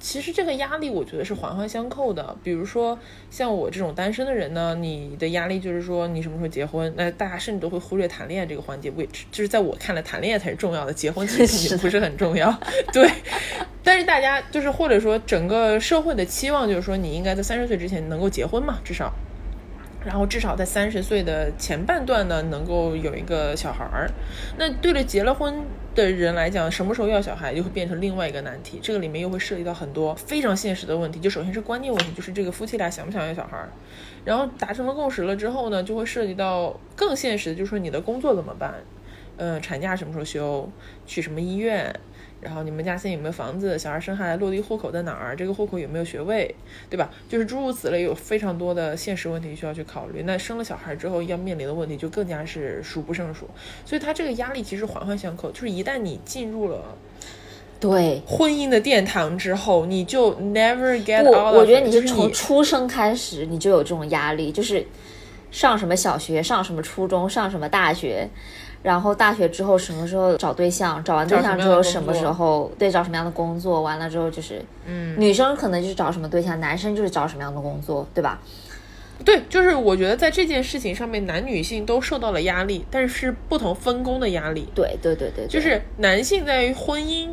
[0.00, 2.34] 其实这个压力，我觉得是环环相扣的。
[2.42, 2.98] 比如说，
[3.30, 12.52] 像我这种单身的人呢，你的压力就是说你什么时候结婚，那大家甚至都会忽略谈恋爱这个环节，which 就是在我看来，谈恋爱才是重要的，结婚其实 也不是很重要。
[12.92, 13.08] 对，
[13.84, 19.12] 但是大家就是或者说整个社会的期望就是说，你应该在三十岁之前能够结婚嘛，至少。
[20.04, 24.10] 然后至少在三十岁的前半段呢，能够有一个小孩儿。
[24.58, 25.62] 那对着结了婚
[25.94, 28.80] 的人来讲，什么时候要小孩就会变成另外一个难题。
[28.82, 31.20] 这个里面又会涉及到很多非常现实的问题。
[31.20, 33.68] 就首先是观念问题，就是这个夫妻俩想不想要小孩儿。
[34.24, 38.74] 然后达成了共识了之后呢，就会涉及到更现实的，就是说你的工作怎么办？
[39.36, 40.70] 呃，产假什么时候休？
[41.06, 41.94] 去什么医院？
[42.40, 43.78] 然后你们家现在有没有房子？
[43.78, 45.36] 小孩生下来落地户口在哪儿？
[45.36, 46.54] 这个户口有没有学位？
[46.88, 47.10] 对吧？
[47.28, 50.22] 就是诸如此类，有非常多的现实问题需要去考虑。
[50.24, 53.48] 那生了小孩之后要面临的问题就更加是数不胜数。
[53.84, 56.96] 所以他这个压力其实环环相扣，就是一旦你进入了
[57.78, 64.86] 对，婚姻的殿堂之后，你就 never get，out of 我觉得你就是从出生开始你就有这种压力，就是
[65.50, 68.28] 上什么小学，上什么初中，上什么大学，
[68.82, 72.72] 然后大学之后什么时候找对象，找完对象之后什么时候？
[72.78, 78.40] 对找什么样的工作，完了之后就是，嗯，女生可能就是找什么对象，男生就是找什么样的工作，对吧？
[79.22, 84.66] 对，就是我觉得在这件事情上面，男女性都受到了压力，但是是不同分工的压力。
[84.74, 85.46] 对对对对，对。
[85.46, 87.28] 就是男性在于婚姻、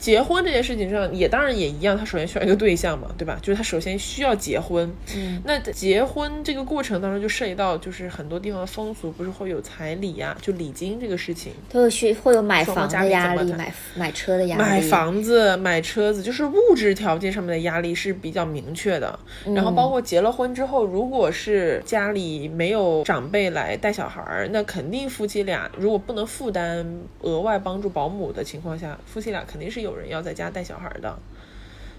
[0.00, 3.38] 结婚这件事情上，也当然也一样，他首先需要一个对象嘛，对吧？
[3.42, 4.90] 就是他首先需要结婚。
[5.14, 11.52] 嗯，那结婚这个过程当中，就涉及到就是很多地方的风俗，不是会有彩礼呀、就礼金这个事情。
[11.68, 19.18] 都有需会有买房的压力，买买车的压力，买房子、买车子，就是物质条件上面的压力是比较明确的。
[19.54, 26.86] 然后包括结了婚之后，如果是家里没有长辈来带小孩儿，那肯定夫妻俩如果不能负担
[27.20, 31.18] 额外帮助保姆的情况下，夫妻俩肯定是有人要在家带小孩儿的。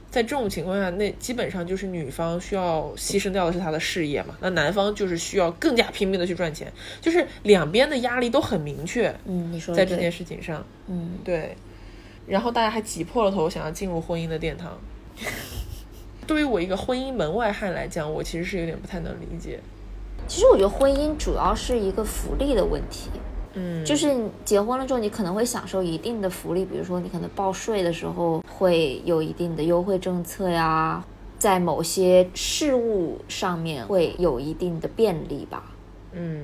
[0.09, 9.07] 在这种情况下，那基本上就是女方需要牺牲掉的是她的事业嘛，那男方就是需要更加拼命的去赚钱，就是两边的压力都很明确。
[9.23, 11.55] 嗯，你说在这件事情上，嗯，对，
[12.27, 14.77] 然后大家还挤破了头想要进入婚姻的殿堂。
[16.27, 19.61] 对于我一个婚姻门外汉来讲，我其实是有点不太能理解。
[20.27, 23.09] 其实我觉得婚姻主要是一个福利的问题，
[23.53, 31.03] 嗯，就是你结婚了之后，你可能会享受一定的福利，比如说你可能报税的时候会有一定的优惠政策呀，
[31.37, 35.71] 在某些事务上面会有一定的便利吧。
[36.13, 36.43] 嗯，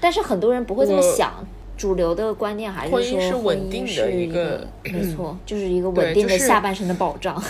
[0.00, 7.40] 但是很多人不会这么想，主流的观念还是说婚姻是稳定的一个 没错，就是一个稳定的下半身的保障。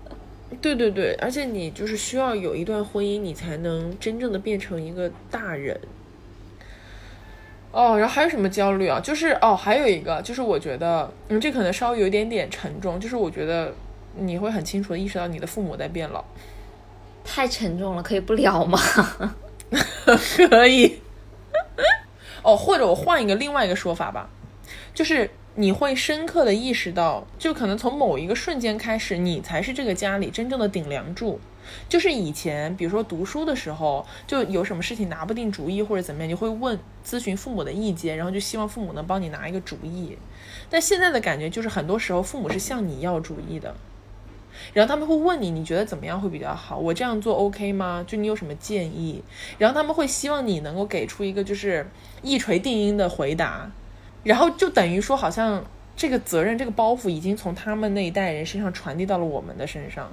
[0.60, 5.78] 对对对，而且你就是需要有一段婚姻，你才能真正的变成一个大人。
[7.76, 8.98] 哦，然后还有什么焦虑啊？
[8.98, 13.70] 就是哦，还有一个就是我觉得，嗯，这可能稍微有一点点沉重，就是我觉得
[14.14, 16.24] 你会很清楚的意识到你的父母在变老。
[17.22, 18.80] 太沉重了，可以不聊吗？
[20.48, 21.00] 可以。
[22.42, 24.30] 哦，或者我换一个另外一个说法吧，
[24.94, 31.38] 就是你会深刻的意识到，就可能从某一个瞬间开始，你才是这个家里真正的顶梁柱。
[31.88, 40.16] 就是以前，比如说读书的时候，就有什么事情拿不定主意或者怎么样，你会问咨询父母的意见，然后就希望父母能帮你拿一个主意。
[40.68, 43.74] 但现在的感觉就是，很多时候父母是向你要主意的。
[44.72, 46.78] 然后他们会问你，你觉得怎么样会比较好？
[46.78, 48.02] 我这样做 OK 吗？
[48.06, 49.22] 就你有什么建议？
[49.58, 51.86] 然后他们会希望你能够给出一个就是
[52.22, 53.70] 一锤定音的回答，
[54.24, 55.62] 然后就等于说好像
[55.94, 60.10] 这个责任、这个包袱已经从他们那一代人身上传递到了我们的身上，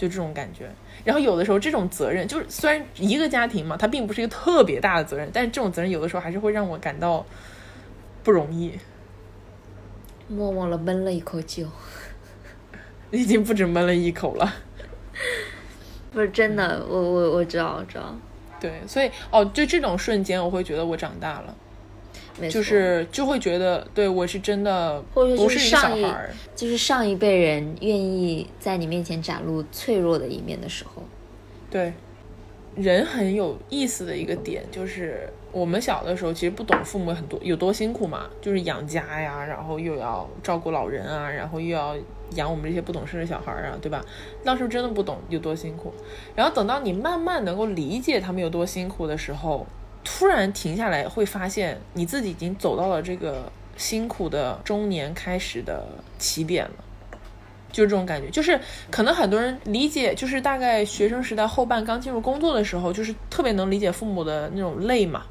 [0.00, 0.70] 就这种感觉。
[1.04, 7.26] 然后有的时候这种责任，就是虽然一个家庭嘛，它并不是一个特别大的责任，但是这种责任有的时候还是会让我感到
[8.24, 8.72] 不容易。
[10.26, 11.66] 默默的闷了一口酒。
[13.12, 14.50] 已经不止闷了一口了。
[16.12, 18.16] 不是真的，我我我知道，我知道。
[18.58, 21.54] 对，所以哦，就这种瞬间，我会觉得我长大了。
[22.50, 26.30] 就是就会觉得，对我是真的或者说就是上一孩。
[26.54, 31.02] 就是上一辈人愿意在你面前展露脆弱的一面的时候，
[31.70, 31.94] 对，
[32.76, 41.96] 人很有意思的一个点就是，我们小的时候其实不懂父母很多有多辛苦嘛，就是养家呀，然后又要照顾老人啊，然后又要
[42.34, 44.04] 养我们这些不懂事的小孩儿啊，对吧？
[44.44, 45.90] 那时候真的不懂有多辛苦，
[46.34, 49.66] 然后等到你慢慢能够理解他们有多辛苦的时候，
[50.04, 55.86] 突然停下来，会发现你自己已经走到了这个辛苦的中年开始的
[56.18, 56.84] 起点了。
[57.72, 58.58] 就是这种感觉，就是
[58.90, 65.22] 可能很多人理解，就是大概学生时代后半刚进入工作的时候，就是特别能理解父母的那种累嘛。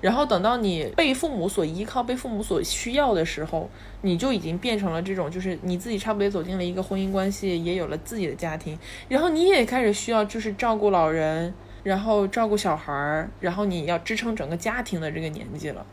[0.00, 3.68] 然后等到你被父母所依靠、被父母所需要的时候，
[4.00, 8.76] 你就已经变成了这种，就是你自己差不多也走进了一个婚姻关系，也有了自己的家庭，
[9.08, 15.84] 然后你也开始需要就是照顾老人，然后照顾小孩儿，然后你要支撑整个家庭的这个年纪了。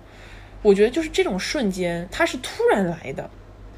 [0.61, 3.29] 我觉得就是这种瞬间，它是突然来的，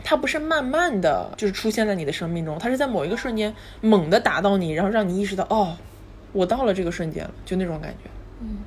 [0.04, 5.78] 它不是慢慢的就是出现在你的生命中，它是在某一个瞬间猛地打到你，然后让你意识到，哦，
[6.34, 8.10] 我到了这个瞬间了，就那种感觉。
[8.42, 8.58] 嗯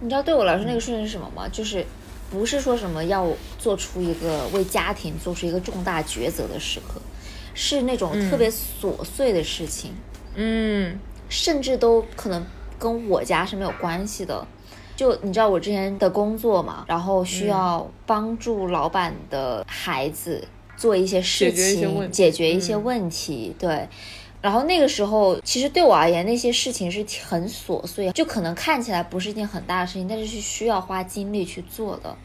[0.00, 1.48] 你知道对我来说那个瞬间是什么吗？
[1.50, 1.84] 就是
[2.30, 3.26] 不是说什么要
[3.58, 7.00] 做出一个为家庭做出一个重大抉择的时刻，
[7.52, 9.92] 是那种特别琐碎的事情，
[10.36, 10.96] 嗯
[11.28, 12.46] 甚至都可能
[12.78, 14.46] 跟我家是没有关系的。
[14.96, 23.88] 就你知道我之前的工作嘛，然后需要帮助老板的孩子做一些事解决一些情，问题解决一些嗯问题，对。
[24.40, 32.16] 然后那个时候，其实对我而言，那些事情是很琐碎，就可能看起来不是一件很大的事情，但是是需要花精力去做的。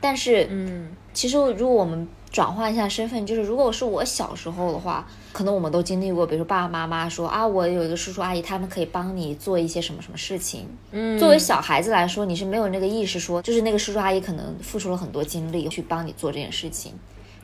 [0.00, 10.68] 但是，嗯其实如果我们转换一下身份，就是如果是我小时候的话，可能我们都经历过，比如说爸爸妈妈说啊，我有一个叔叔阿姨，他们可以帮你做一些什么什么事情。
[10.90, 16.92] 嗯，作为小孩子来说，你是没有那个意识说，就是那个叔叔阿姨可能付出了很多精力去帮你做这件事情，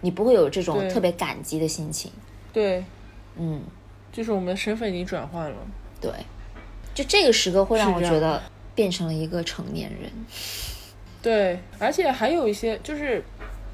[0.03, 2.13] 你不会有这种特别感激的心情。
[2.53, 2.85] 对，
[3.37, 3.63] 嗯，
[4.13, 5.57] 就是我们的身份已经转换了。
[6.01, 6.13] 对，
[6.95, 8.43] 就这个时刻会让我觉得
[8.75, 10.11] 变成了一个成年人。
[11.23, 13.25] 对，而且还有一些就是。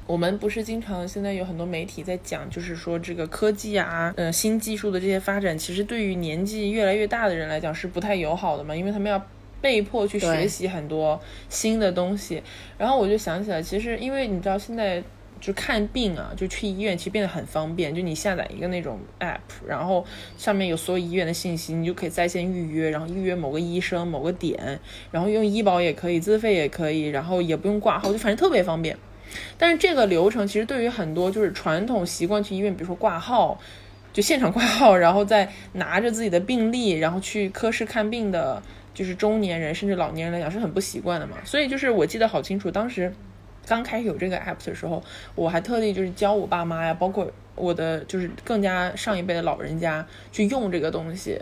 [0.07, 9.19] 我们不是经常现在有很多媒体在讲，就是说这个科技啊，呃，新技术的这些发展，其实对于年纪越来越大的人来讲是不太友好的嘛，因为他们要
[9.59, 12.43] 被迫去学习很多新的东西。
[12.77, 15.01] 然后我就想起来，其实因为你知道现在
[15.41, 20.05] 就看病啊，就去医院其实变得很方便，就你下载一个那种 app，然后
[20.37, 28.95] 上面有所有医院的信息，你就可以在线预约，然后预约某个医生某个点，然后用医保也可以，自费也可以，然后也不用挂号，就反正特别方便。
[29.57, 33.59] 但是这个流程其实对于很多就是传统习惯去医院，比如说挂号，
[34.13, 38.61] 就现场挂号，然后再拿着自己的病历，然后去科室看病的，
[38.93, 41.37] 就是中年人甚至老年人来讲是很不习惯的嘛。
[41.43, 43.13] 所以就是我记得好清楚，当时
[43.67, 45.03] 刚开始有这个 app 的时候，
[45.35, 51.39] 我还特地就是教我爸妈呀，包括我的就是更加上一辈的老人家去用这个东西，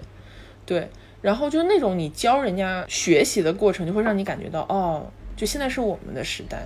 [0.65, 0.89] 对。
[1.21, 6.65] 然后就那种你教人家学习的过程，就会让你感觉到哦，就现在是我们的时代。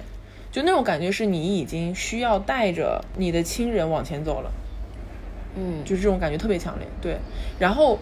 [0.57, 4.51] 就那种感觉是你已经需要带着你的亲人往前走了，
[5.55, 6.87] 嗯，就是这种感觉特别强烈。
[6.99, 7.15] 对，
[7.59, 7.99] 然后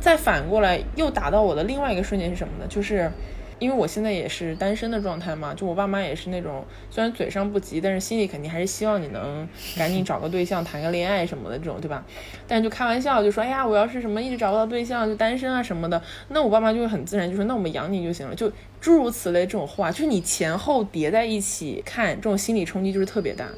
[0.00, 2.64] 再反过来又打到我的另外一个瞬间是什么呢？
[2.70, 3.12] 就是
[3.58, 12.04] 因为我现在也是单身的状态嘛，就我爸妈也是那种虽然嘴上不急，但是心里肯定还是希望你能赶紧找个对象、谈个恋爱什么的这种，对吧？
[12.46, 23.48] 但就开玩笑就说，哎呀，我要是什么一直找不到对象，就单身啊什么的，那我爸妈就会很自然就说，那我们养你就行了，就诸如此类这种话，就是你前后叠在一起看，这种心理冲击就是特别大。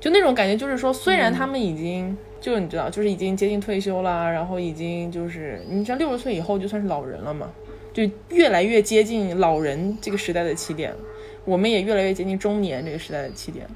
[0.00, 7.50] 就那种感觉，就是说，虽然他们已经、就你知道，就是已经接近退休啦，然后已经就是你知道六十岁以后就算是老人了嘛，
[7.98, 10.98] 就越来越接近老人这个时代的起点了，
[11.44, 13.66] 我们也越来越接近中年这个时代的起点，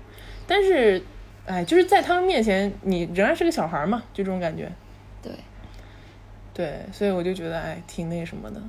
[0.47, 1.03] 但是，
[1.45, 4.71] 哎，就是在他们面前，你仍然是个小孩嘛，就这种感觉。
[5.21, 5.33] 对，
[6.55, 8.63] 对，所以我就觉得，哎，挺那什么的，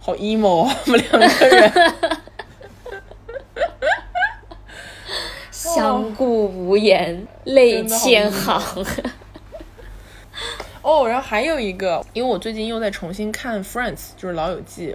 [0.00, 1.72] 好 emo 啊， 我们两个人。
[5.52, 8.60] 相顾无言，泪千行。
[10.84, 14.88] 哦，然后还有一个，因为我最近又在重新看《Friends》，就是《老友记》。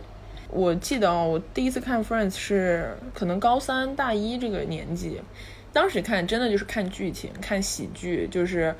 [0.52, 5.20] 我记得哦，我第一次看《Friends》是可能高三大一这个年纪，
[5.74, 8.76] 当时看真的就是看剧情、看喜剧，就是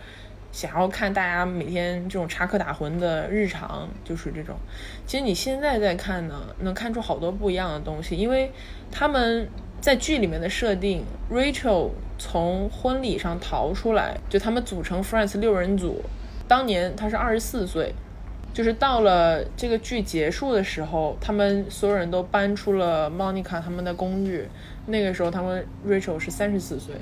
[0.52, 4.56] 想要看大家每天这种插科打诨的日常，就是这种。
[5.08, 8.52] 其实你现在在看呢，能看出好多不一样的东西，因为
[8.92, 9.50] 他们
[9.82, 11.90] 在剧里面的设定，Rachel
[12.20, 16.04] 从婚礼上逃出来，就他们组成 Friends 六人组。
[16.50, 17.94] 当年他是二十四岁，
[18.54, 24.46] 就是到了这个剧结束的时候，他们所有人都搬出了 Monica 他们的公寓。
[24.88, 26.96] 那个时候，他们 Rachel 是三十四岁，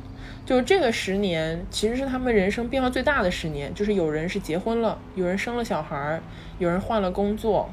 [0.45, 3.73] 就是这个十年其实是他们人生变化最大的十年。
[3.73, 6.21] 就是有人是结婚了，有人生了小孩儿，
[6.59, 7.69] 有人换了工作，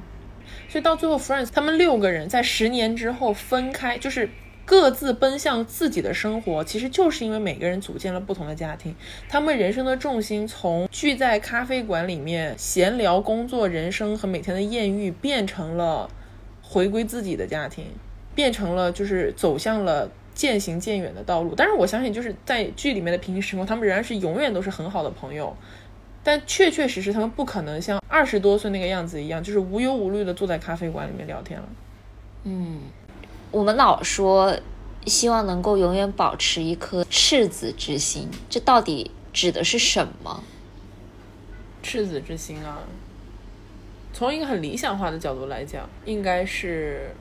[0.68, 4.30] 所以到最后，Friends 他们六个人在十年之后分开，就是
[4.64, 6.62] 各自奔向自己的生活。
[6.64, 8.94] 其实就是因为每个人组建了不同的家庭，
[9.28, 16.08] 他们人生的重心从聚在咖啡馆里面闲聊、工作、人生和每天的艳遇，变成了
[16.62, 17.86] 回归自己的家庭。
[18.34, 25.56] 变成了就是走向了渐行渐远的道路，但是我相信就是在剧里面的平行时空，他们仍然是永远都是很好的朋友，
[26.24, 31.68] 但确确实实他们不可能像二十多岁那个样子一样，就是无忧无虑的坐在咖啡馆里面聊天了。
[32.42, 32.80] 嗯，
[33.54, 34.58] 我们老说
[35.06, 40.42] 希望能够永远保持一颗赤子之心，这到底指的是什么？
[41.80, 42.80] 赤子之心啊，
[44.12, 47.14] 从一个很理想化的角度来讲，应该是。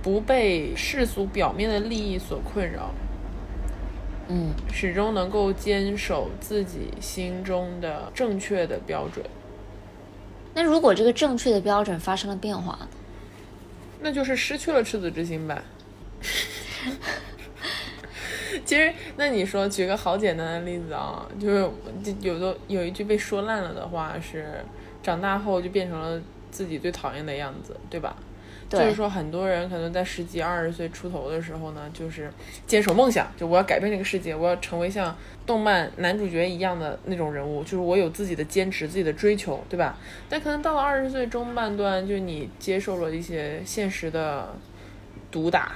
[0.00, 2.94] 不被世俗表面的利益所困扰，
[4.28, 9.26] 嗯，始终能够坚守自己心中的正确的标准。
[10.54, 12.88] 那如果这个正确的标准发生了变化呢？
[14.00, 15.62] 那就是失去了赤子之心呗。
[18.64, 21.68] 其实，那你说举个好简单的例子啊，就是
[22.20, 24.64] 有的有一句被说烂了的话是：
[25.02, 26.20] 长大后就变成了
[26.50, 28.16] 自己最讨厌的样子，对吧？
[28.68, 32.30] 就是说，很多人可能在十几、二十岁出头的时候呢，就是
[32.66, 35.16] 坚守梦想，就我要改变这个世界，我要成为像
[35.46, 39.96] 动漫男主角一样的那种人物，就是我有自己的坚持、自己的追求，对吧？
[40.28, 44.54] 但可能到了二十岁中半段，就你接受了一些现实的
[45.30, 45.72] 毒打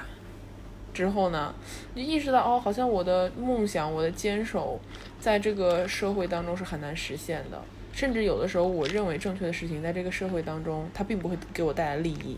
[0.92, 1.54] 之后呢，
[1.94, 4.78] 你意识到哦，好像我的梦想、我的坚守，
[5.18, 7.62] 在这个社会当中是很难实现的，
[7.94, 12.36] 甚至有的时候，我认为正确的事情，在这个社会当中，它并不会给我带来利益。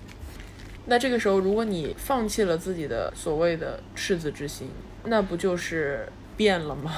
[0.86, 4.68] 那这个时候，如果你放弃了自己的所谓的赤子之心，
[5.04, 6.06] 那不就是
[6.36, 6.92] 变了吗？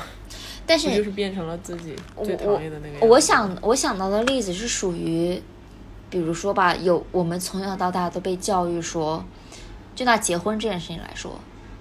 [0.67, 3.07] 但是就是变成了自己最讨厌的那个。
[3.07, 5.41] 我想我想到的例子是属于，
[6.11, 9.25] 比如说吧，有我们从小到大都被教育说，
[9.95, 11.39] 就拿结婚这件事情来说，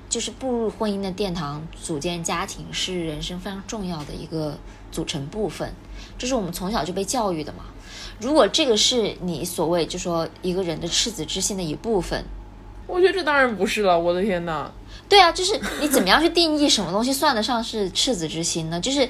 [0.07, 4.55] 就是步入婚姻的殿堂，组建家庭是人生非常重要的一个
[4.91, 5.73] 组成部分，
[6.19, 7.65] 这是我们从小就被教育的嘛。
[8.19, 12.23] 如果这个是你所谓就说一个人的赤子之心的一部分，
[12.87, 13.99] 我觉得这当然不是了。
[13.99, 14.71] 我的天哪！
[15.07, 18.79] 对啊，就是你怎么样去定义什么东西算得上是赤子之心呢？
[18.79, 19.07] 就是。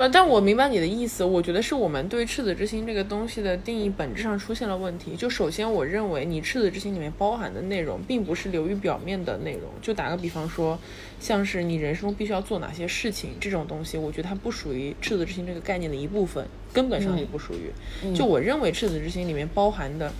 [0.00, 1.22] 呃，但我明白你的意思。
[1.22, 5.14] 我觉得是我们对赤子之心这个东西的定义本质上出现了问题。
[5.14, 9.64] 就首先，我认为你赤子之心里面包含的内容，并不是流于表面的内容。
[9.82, 10.78] 就打个比方说，
[11.20, 17.70] 像是你人生中必须要做哪些事情这种东西，我觉得它不属于赤子之心这个概念的一部分，根本上也不属于。
[18.14, 20.10] 就我认为赤子之心里面包含的，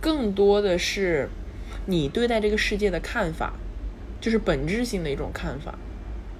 [0.00, 1.28] 更多的是
[1.86, 3.52] 你对待这个世界的看法，
[4.20, 5.78] 就是本质性的一种看法。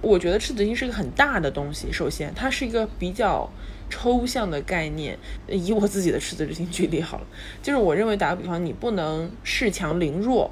[0.01, 1.91] 我觉得赤子心是个很大的东西。
[1.91, 3.47] 首先，它是一个比较
[3.89, 5.17] 抽象的概念。
[5.47, 7.27] 以我自己的赤子之心举例好了，
[7.61, 10.51] 就是我认为打个比方，你不能恃强凌弱，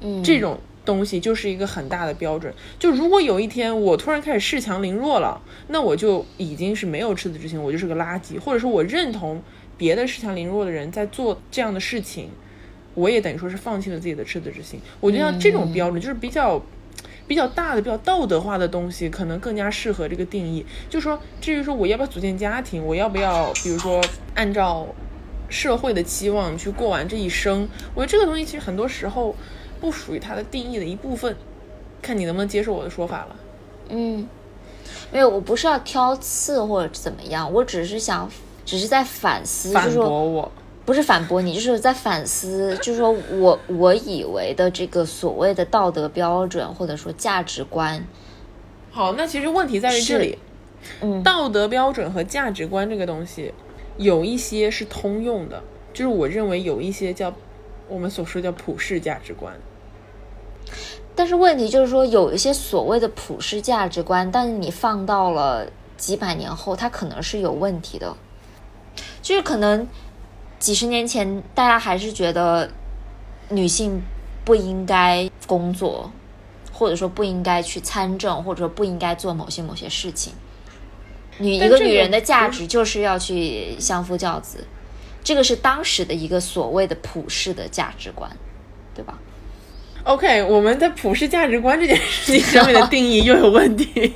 [0.00, 2.52] 嗯，这种东西就是一个很大的标准。
[2.80, 8.36] 就如果有一天我突然开始恃强凌弱了，那我就已经是没有赤子之心，我就是个垃圾。
[8.36, 9.40] 或者说，我认同
[9.78, 12.30] 别的恃强凌弱的人在做这样的事情，
[12.94, 14.80] 我也等于说是放弃了自己的赤子之心。
[14.98, 16.60] 我觉得像这种标准就是比较。
[17.26, 20.64] 比较大的、比较道德化的东西，可能更加适合这个定义。
[20.90, 24.02] 就说，至于说我要不要组建家庭，我要不要，比如说
[24.34, 24.86] 按照
[25.48, 29.34] 社会的期望去过完这一生，我觉得这个东西其实很多时候
[29.80, 31.36] 不属于它的定义的一部分。
[32.02, 33.36] 看你能不能接受我的说法了。
[33.88, 34.26] 嗯，
[35.12, 38.28] 没有，我不是要挑刺或者怎么样，我只是想，
[38.64, 40.50] 只是在反思，反驳我。
[40.84, 48.04] 不是反驳你，就是在反思，就是说我我以为的这个所谓的道德标准或者说价值观。
[48.90, 50.38] 好，那其实问题在于这里，
[51.00, 53.54] 嗯，道德标准和价值观这个东西，
[53.96, 55.62] 有一些是通用的，
[55.94, 57.32] 就是我认为有一些叫
[57.88, 59.54] 我们所说叫普世价值观。
[61.14, 65.66] 但是问题就是说，有一些所谓的普世价值观，但是你放到了
[65.96, 68.16] 几百年后，它可能是有问题的，
[69.22, 69.86] 就是可能。
[70.62, 72.70] 几十年前，大家还是觉得
[73.48, 74.00] 女性
[74.44, 76.08] 不应该工作，
[76.72, 80.32] 或者说不应该去参政，或者说不应该做某些某些事情。
[81.38, 84.64] 女一个女人的价值就是要去相夫教子，
[85.24, 88.30] 这个是当时的一个所谓的普世的价值观，
[88.94, 89.18] 对吧
[90.04, 94.14] ？OK，我们在普世价值观这件事情上面的定义又有问题。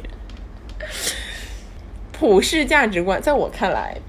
[2.16, 4.00] 普世价值观，在我看来。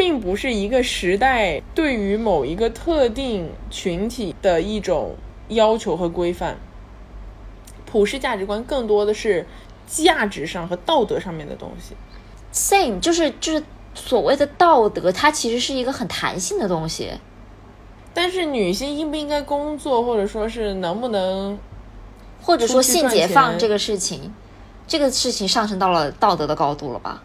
[0.00, 5.14] 并不是一个时代对于某一个特定群体的一种
[5.48, 6.56] 要求和规范。
[7.84, 9.46] 普世价值观更多的是
[9.86, 11.94] 价值上和道德上面的东西。
[12.50, 13.62] same 就是就是
[13.94, 17.10] 所谓的道德，它其实是一个很弹性的东西。
[18.14, 21.58] 但是女性应不应该工作，或者说是能不能
[22.40, 24.32] 或者说性解放这个事情，
[24.86, 27.22] 这个事情上升到了道德的高度了吧？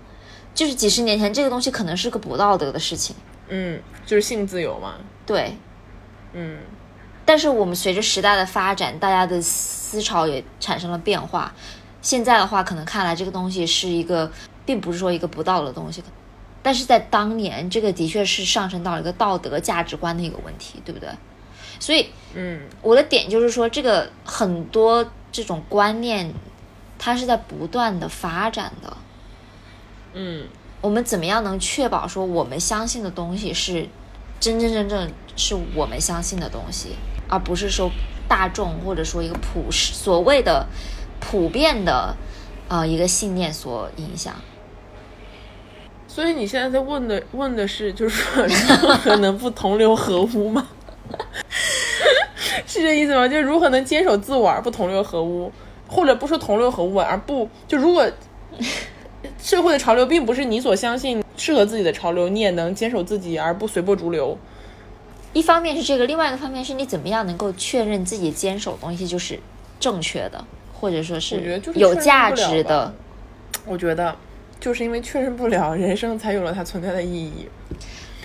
[0.56, 3.16] 就是几十年前这个东西可能是个不道德的事情，
[3.50, 4.96] 嗯，就是性自由嘛？
[5.26, 5.56] 对。
[6.34, 6.58] 嗯，
[7.26, 11.54] 但是我们随着时代的发展，大家的思潮也产生了变化。
[12.02, 14.32] 现在的话，可能看来这个东西是一个，
[14.66, 16.04] 并不是说一个不道德的东西，
[16.62, 21.10] 但是在当年，这个的确是上升到了一个道德价值观的一个问题，对不对？
[21.80, 26.34] 所以嗯，我的点就是说，这个很多这种观念，
[27.00, 28.96] 它是在不断的发展的。
[30.18, 30.48] 嗯，
[30.80, 33.88] 我们怎么样能确保说我们相信的东西是
[34.40, 36.96] 真真正正是我们相信的东西，
[37.28, 37.92] 而不是说
[38.28, 40.66] 大众或者说一个普世所谓的
[41.20, 42.16] 普遍的
[42.70, 44.34] 呃一个信念所影响。
[46.08, 50.66] 所以你现在在问的问的是，就是说如何能不同流合污吗？
[52.66, 53.28] 是这意思吗？
[53.28, 55.52] 就如何能坚守自我而不同流合污，
[55.90, 58.10] 或者不说同流合污而不就如果
[59.46, 64.36] 社会的潮流并不是你所相信适合自己的潮流，你也能坚守自己而不随波逐流。
[65.34, 69.40] 一方面是这个，另外一个方面是你怎么样能够确认自己坚守的东西就是
[69.80, 70.44] 正确的，
[70.74, 72.92] 或者说是就是有价值的。
[73.68, 74.16] 我觉得
[74.60, 77.48] 就是因为确认不了，人生才有了它存在的意义。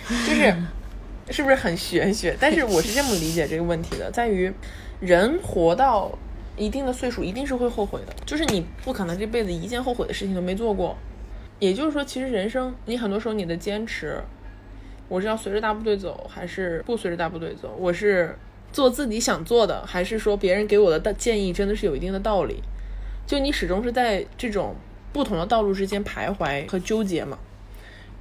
[0.09, 0.57] 就是
[1.29, 2.35] 是不是很玄学？
[2.41, 4.51] 但是我是这么理解这个问题的，在于
[5.01, 6.11] 人活到
[6.57, 8.15] 一定的岁数，一定是会后悔的。
[8.25, 10.97] 就是你不可能这辈子一件后悔的事情都没做过。
[11.61, 14.21] 也就是说，其实人生你很多时候你的坚持，
[15.09, 17.73] 我是要随着大部队走，还是不随着大部队走？
[17.79, 18.35] 我是
[18.73, 22.57] 做自己想做的，还是说别人给我的建议真的是有一定的道理？
[23.27, 24.75] 就你始终是在这种
[25.13, 27.39] 不同的道路之间徘徊和纠结嘛。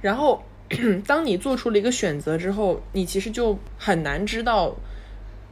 [0.00, 0.44] 然后，
[1.06, 4.76] 当你做出了一个选择之后，你其实就很难知道，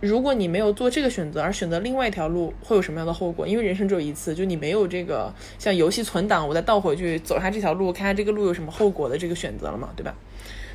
[0.00, 3.46] 如果你没有做这个选择而选择另外一条路，会有什么样的后果？
[3.46, 10.14] 因为人生只有一次，就你没有这个像游戏存档，我再倒回去走下这条路，看看这个路有什么后果的这个选择了嘛，对吧？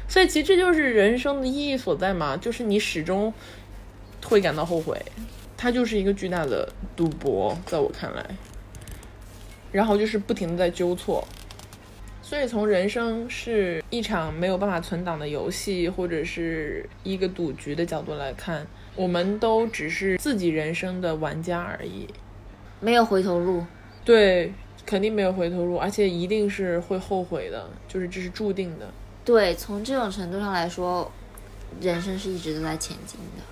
[0.10, 3.34] 所以其实这就是人生的意义所在嘛，就是你始终
[4.26, 5.02] 会感到后悔，
[5.56, 8.26] 它就是一个巨大的赌博，在我看来。
[9.72, 11.26] 然后就是不停的在纠错，
[12.22, 22.08] 所以从人生是一场没有办法存档的游戏，或者是一个赌局的角度来看，我们都只是自己人生的玩家而已。
[22.80, 23.66] 没有回头路。
[24.06, 24.54] 对，
[24.86, 28.86] 肯定没有回头路，而且一定是会后悔的，就是这是注定的。
[29.24, 31.10] 对，从这种程度上来说，
[31.80, 33.44] 人生是一直都在前进的。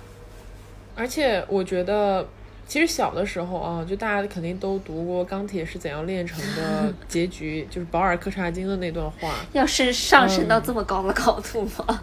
[0.94, 2.28] 而且我觉得，
[2.68, 9.34] 其实小的时候啊，就大家肯定都读过《钢铁是怎样炼成的 》结局，就是保尔柯察金的那段话。
[9.54, 12.02] 要是上升到这么高的高度吗？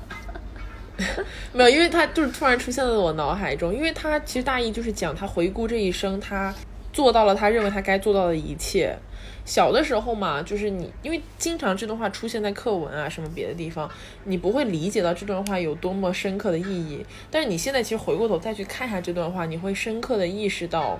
[1.53, 6.53] 没有，因为他就是突然出现在我脑海中，因为他其实大意就是讲他回顾这一生，他
[6.91, 8.97] 做到了他认为他该做到的一切。
[9.45, 13.89] 小的时候嘛，就是你因为经常这段话出现在课文啊什么别的地方，
[14.25, 17.03] 你不会理解到这段话有多么深刻的意义。
[17.31, 20.99] 但是你现在其实回过头再去看一下这段话，你会深刻的意识到，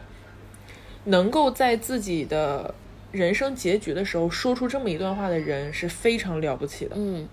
[1.04, 2.74] 能够在自己的
[3.12, 6.96] 人生结局的时候说出这么一段话的人是非常了不起的。
[6.96, 7.28] 嗯，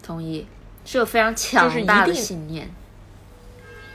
[0.00, 0.46] 同意，
[0.84, 2.68] 是有非常强大的信念。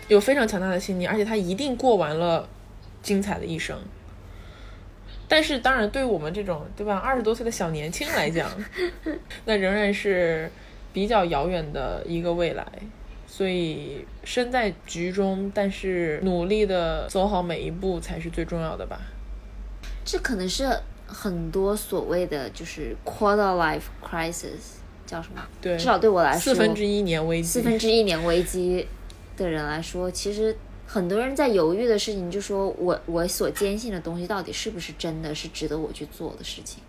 [0.07, 2.47] 有非常强大的信念，而且他一定过完了
[3.03, 3.77] 精彩的一生。
[5.27, 8.49] 但是，当然，对于我们这种对吧，二十多岁的小年轻来讲，
[9.43, 10.49] 那仍然是
[10.93, 12.65] 比较遥远的一个未来。
[13.27, 19.01] 所以，身在局中，但是努力的走好每一步才是最重要的吧。
[20.05, 20.69] 这可能是
[21.05, 24.76] 很多所谓的就是 quarter life crisis
[25.07, 25.41] 叫什么？
[25.59, 28.85] 对，至少对我来说，四分之一年危机，四分之一年危机
[29.35, 30.55] 的人来说，其实
[30.85, 36.83] 很多人在犹豫的事情，就说我我所坚信的东西到底是不是真的是值得我去做的事情，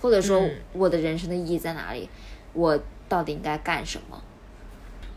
[0.00, 2.08] 或者说嗯我的人生的意义在哪里，
[2.52, 2.78] 我
[3.08, 4.22] 到底应该干什么？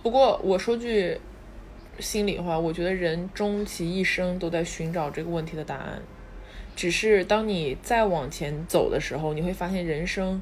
[0.04, 1.20] 不过我说句
[2.00, 6.00] 心里话，我觉得人终其一生都在寻找这个问题的答案。
[6.76, 10.40] 只是当你再往前走的时候，你会发现人生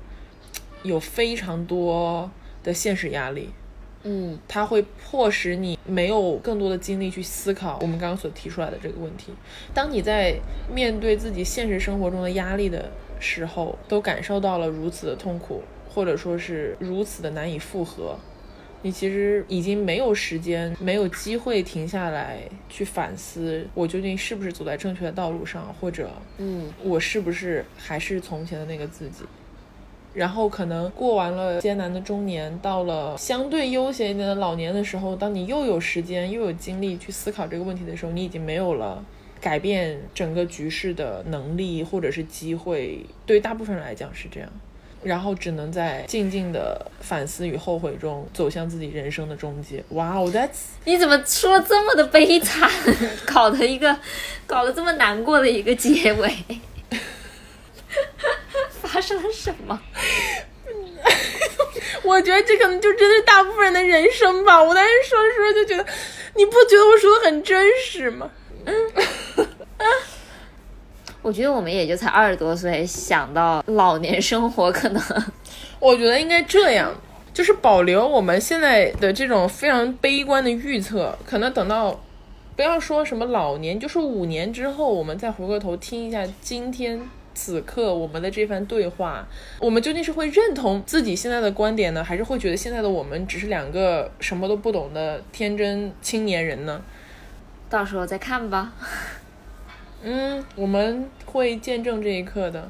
[0.86, 2.30] 有非常多
[2.64, 3.50] 的现实压力，
[4.04, 9.34] 嗯，它会迫使你没有更多的精力去思考我们刚刚所提出来的这个问题。
[9.74, 10.36] 当你在
[10.74, 18.18] 面对自己现实生活中的压力的时候，都感受到了如此的痛苦，或者说是如此的难以复合，
[18.82, 29.24] 你其实已经没有时间、没有机会停下来去反思，我究竟是不是走在正确的道路上，或者，嗯，我是不是还是从前的那个自己。
[30.16, 39.04] 然后可能过完了艰难的中年，到了相对悠闲一点的老年的时候，当你又有时间又有精力去思考这个问题的时候，你已经没有了
[39.42, 43.06] 改变整个局势的能力或者是机会。
[43.26, 44.50] 对大部分人来讲是这样。
[45.04, 49.84] 然后只能在静静的反思与后悔中走向自己人生的终结。
[49.90, 52.68] 哇哦，That's 你怎么说这么的悲惨，
[53.24, 53.96] 搞得一个
[54.48, 56.34] 搞得这么难过的一个结尾？
[59.06, 59.80] 发生了什么？
[62.04, 64.62] 我觉得这可能就真的是大部分人的人生吧。
[64.62, 65.86] 我当时说的时候就觉得，
[66.36, 68.32] 你不觉得我说的很真实吗？
[68.66, 68.74] 嗯
[71.22, 75.02] 我觉得我们也就才二十多岁，想到老年生活，可能
[75.80, 76.92] 我觉得应该这样，
[77.34, 82.00] 就是保留我们现在的这种非常悲观的预测，可能等到
[82.56, 87.02] 不要说什么老年，就是五年之后，我们再回过头听一下今天
[87.36, 89.28] 此刻我们的这番对话，
[89.60, 96.82] 我们究竟是会认同自己现在的观点呢，还是会觉得现在的我们只是两个什么都不懂的天真青年人呢？
[97.70, 98.74] 到时候再看吧。
[100.02, 102.70] 嗯，我们会见证这一刻的。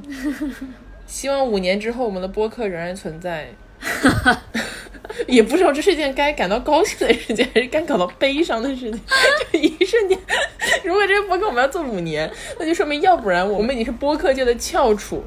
[1.06, 3.50] 希望五年之后，我们的播客仍然存在。
[5.28, 8.92] 也不知道这是一件该感到高兴的事情，还是该感到悲伤的事情。
[9.52, 10.20] 就一瞬间，
[10.84, 12.30] 如果这个播客我们要做五年，
[12.60, 15.24] 那就说明要不然我们已经是播客界的翘楚，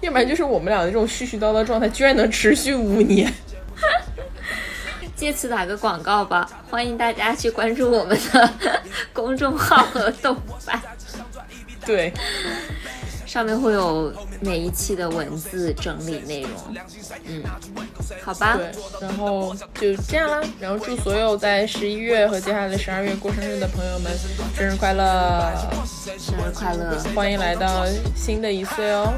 [0.00, 3.32] 要不然就是我们俩的这种絮絮叨叨状态居然能持续五年。
[5.14, 8.50] 借此打个广告吧，欢迎大家去关注我们的
[9.12, 10.36] 公众号和豆
[10.66, 10.80] 瓣。
[11.86, 12.12] 对，
[13.32, 16.50] 上面会有每一期的文字整理内容。
[17.24, 17.42] 嗯，
[18.22, 18.58] 好吧。
[18.58, 18.70] 对，
[19.00, 20.46] 然后就这样啦。
[20.60, 24.12] 然后祝所有在十一月和接下来的十二月过生日的朋友们
[24.54, 25.50] 生日快乐，
[26.18, 26.98] 生日快乐！
[27.14, 29.14] 欢迎来到新的一岁哦。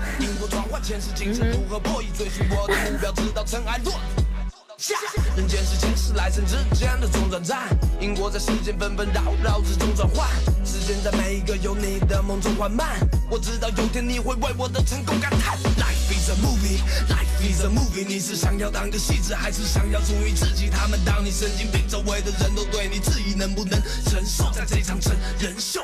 [5.36, 7.68] 人间是前世来生之间的中转站，
[8.00, 10.28] 因果在世间纷纷扰扰之中转换，
[10.64, 12.98] 时间在每一个有你的梦中缓慢。
[13.30, 15.56] 我知道有天你会为我的成功感叹。
[15.78, 18.04] Life is a movie, life is a movie。
[18.06, 20.68] 你是想要当个戏子，还是想要忠于自己？
[20.68, 25.80] 他们当你神经病，周围的人都对你质疑，能不能承受在这场真人秀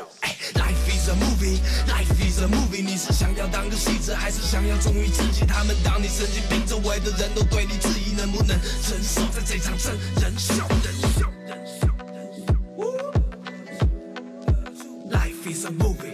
[0.53, 2.83] ？，Life is a movie, life is a movie。
[2.83, 5.45] 你是想要当个戏子，还是想要忠于自己？
[5.45, 8.59] 他们当你神经病，周围的人都对你质疑，能不能
[8.91, 10.53] 人设，在这场真人秀。
[10.83, 11.71] 人人人
[15.09, 16.10] Life is a movie.